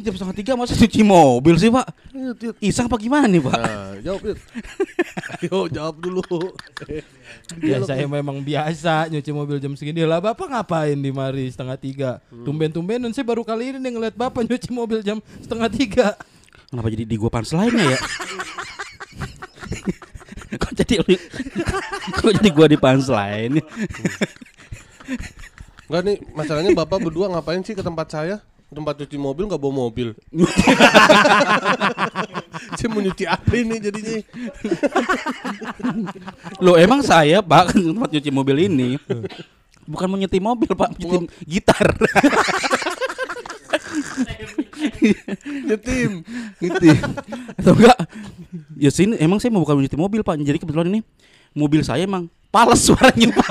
[0.00, 1.84] Jam setengah tiga masa cuci mobil sih pak?
[2.16, 2.56] Ayo, Yud.
[2.64, 3.52] Iseng apa gimana nih pak?
[3.52, 4.38] Nah, jawab Yud.
[5.36, 6.24] Ayo jawab dulu.
[7.60, 10.24] Ya saya memang biasa nyuci mobil jam segini lah.
[10.24, 12.10] Bapak ngapain di mari setengah tiga?
[12.32, 16.16] Tumben-tumbenan saya baru kali ini nih ngeliat bapak nyuci mobil jam setengah tiga.
[16.72, 17.98] Kenapa jadi di gua punchline ya?
[20.60, 20.94] Kok jadi
[22.20, 23.64] Kok jadi gua di punchline?
[25.90, 28.38] Enggak nih, masalahnya Bapak berdua ngapain sih ke tempat saya?
[28.70, 30.14] Ke tempat cuci mobil nggak bawa mobil.
[32.78, 34.22] saya mau nyuci apa ini jadinya?
[36.62, 38.94] Loh emang saya pak ke tempat cuci mobil ini
[39.90, 41.90] bukan mau nyeti mobil pak, nyeti gitar.
[45.68, 46.24] Nyetim.
[46.60, 46.86] gitu
[47.60, 47.98] atau enggak
[48.76, 51.00] ya sini emang saya mau bukan nyeti mobil pak jadi kebetulan ini
[51.56, 53.48] mobil saya emang pales suaranya pak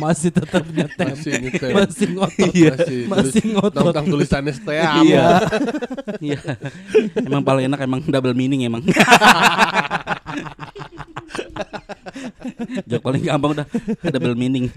[0.00, 1.12] Masih tetap nyetem.
[1.12, 1.76] Masih nyetem.
[1.76, 2.52] Masih ngotot.
[2.56, 2.72] Iya.
[2.72, 3.84] Masih, Masih ngotot.
[3.92, 5.44] Tentang tulisannya setia iya
[6.22, 6.40] iya
[7.16, 8.82] emang paling enak emang double meaning emang
[12.86, 13.66] Jok paling gampang udah
[14.12, 14.68] double meaning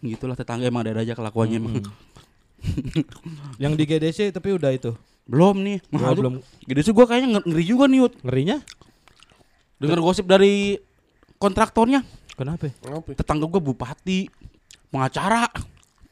[0.00, 1.74] gitulah tetangga emang ada aja kelakuannya emang
[3.62, 4.92] Yang di GDC tapi udah itu.
[5.24, 6.32] belum nih Gua Mahal belum
[6.80, 8.56] sih gue kayaknya nge- ngeri juga nih Yud ngerinya.
[9.76, 10.80] Dengar gosip dari
[11.36, 12.70] kontraktornya Kenapa?
[12.82, 13.12] Apa?
[13.12, 14.26] Tetangga gue bupati
[14.88, 15.46] Pengacara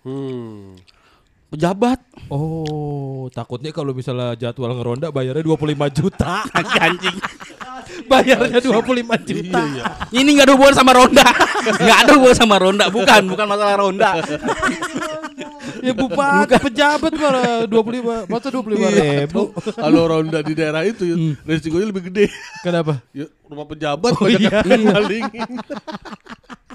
[0.02, 0.78] Hmm.
[1.46, 6.42] Pejabat Oh, takutnya kalau misalnya jadwal ngeronda bayarnya 25 juta.
[6.82, 7.16] Anjing
[8.10, 9.62] bayarnya 25 juta.
[10.10, 11.26] Ini gak ada hubungan sama ronda
[11.70, 14.10] Gak ada hubungan sama ronda Bukan Bukan masalah ronda
[15.82, 19.42] Ya bupati pejabat malah 25 masa 25 ribu.
[19.76, 22.26] Kalau ronda di daerah itu Yud, resikonya lebih gede.
[22.64, 22.98] Kenapa?
[23.14, 24.62] Ya, rumah pejabat Oh, banyak iya.
[24.66, 25.46] yang malingin.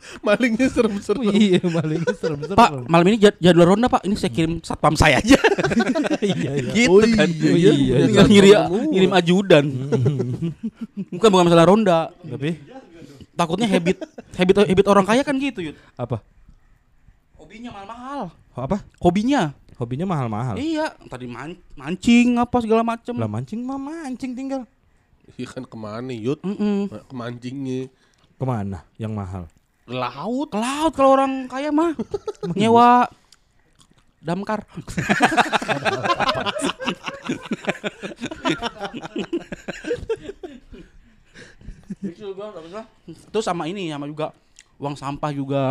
[0.25, 1.23] Malingnya serem-serem.
[1.29, 2.55] iya maling serem-serem.
[2.55, 5.37] Pak malam ini jad- jadwal ronda pak Ini saya kirim satpam saya aja
[6.21, 6.71] iya iya.
[6.71, 7.95] Gitu Oh kan iya, iya.
[8.01, 8.81] Tinggal Satpam ngirim, semua.
[8.89, 9.65] ngirim ajudan
[11.13, 12.49] Bukan bukan masalah ronda Tapi
[13.31, 13.97] Takutnya habit
[14.31, 16.19] Habit habit orang kaya kan gitu Yud apa?
[17.33, 18.21] Hobinya mahal-mahal
[18.51, 18.77] Apa?
[18.97, 20.55] Hobinya Hobinya mahal-mahal.
[20.55, 24.61] Iya Tadi man- mancing apa segala macem Lah mancing mah mancing tinggal.
[25.33, 26.37] Iya kan ke mana Yud?
[26.41, 26.91] Mm-mm.
[27.07, 27.87] Kemancingnya.
[28.35, 29.47] Ke mana yang mahal?
[29.91, 30.47] Laut.
[30.49, 31.91] Ke laut kalau orang kaya mah
[32.55, 33.05] nyewa
[34.21, 34.63] damkar.
[43.31, 44.31] Terus sama ini sama juga
[44.81, 45.63] uang sampah juga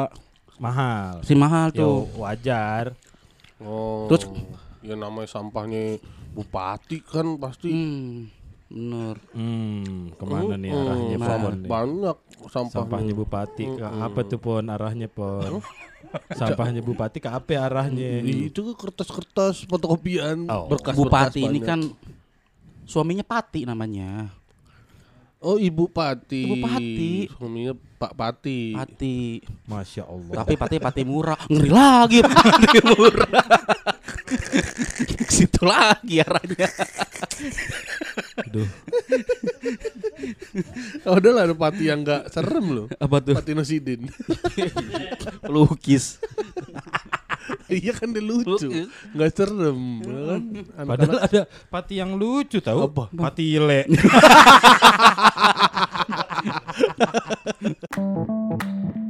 [0.60, 1.24] Mahal.
[1.24, 2.20] si mahal Yo, tuh.
[2.20, 2.92] wajar.
[3.58, 4.06] Oh.
[4.12, 4.28] Terus-
[4.80, 5.96] ya namanya sampahnya
[6.32, 7.68] bupati kan pasti.
[7.72, 8.28] Hmm,
[8.70, 9.18] bener.
[9.34, 11.26] Hmm, ke mana nih Hmm, arahnya Nah.
[11.26, 11.54] Pon?
[11.66, 12.16] Banyak
[12.46, 12.70] sampahnya.
[12.72, 15.58] Sampahnya bupati ke apa tuh Pon arahnya Pon?
[16.32, 18.22] Sampahnya bupati ke apa arahnya?
[18.22, 20.70] Itu ke kertas-kertas fotokopian Oh.
[20.70, 21.82] berkas Bupati ini kan
[22.86, 24.30] suaminya Pati namanya.
[25.40, 26.44] Oh ibu Pati.
[26.46, 27.12] Ibu Pati.
[27.32, 28.76] Suaminya Pak Pati.
[28.76, 29.40] Pati.
[29.66, 30.34] Masya Allah.
[30.36, 31.38] Tapi Pati Pati murah.
[31.48, 33.30] Ngeri lagi Pati murah.
[34.30, 36.70] Ke Situ lagi arahnya.
[38.46, 38.68] Aduh.
[41.08, 42.86] Oh, udah lah ada Pati yang gak serem loh.
[43.02, 43.34] Apa tuh?
[43.34, 44.06] Pati Nosidin.
[45.52, 46.22] Lukis.
[47.70, 48.70] iya kan dia lucu.
[48.70, 48.86] Lukis.
[49.18, 49.98] Gak serem.
[50.06, 50.42] ya kan?
[50.86, 52.86] Padahal Anak-anak ada pati yang lucu tahu.
[52.86, 53.10] Apa?
[53.10, 53.90] Pati ile.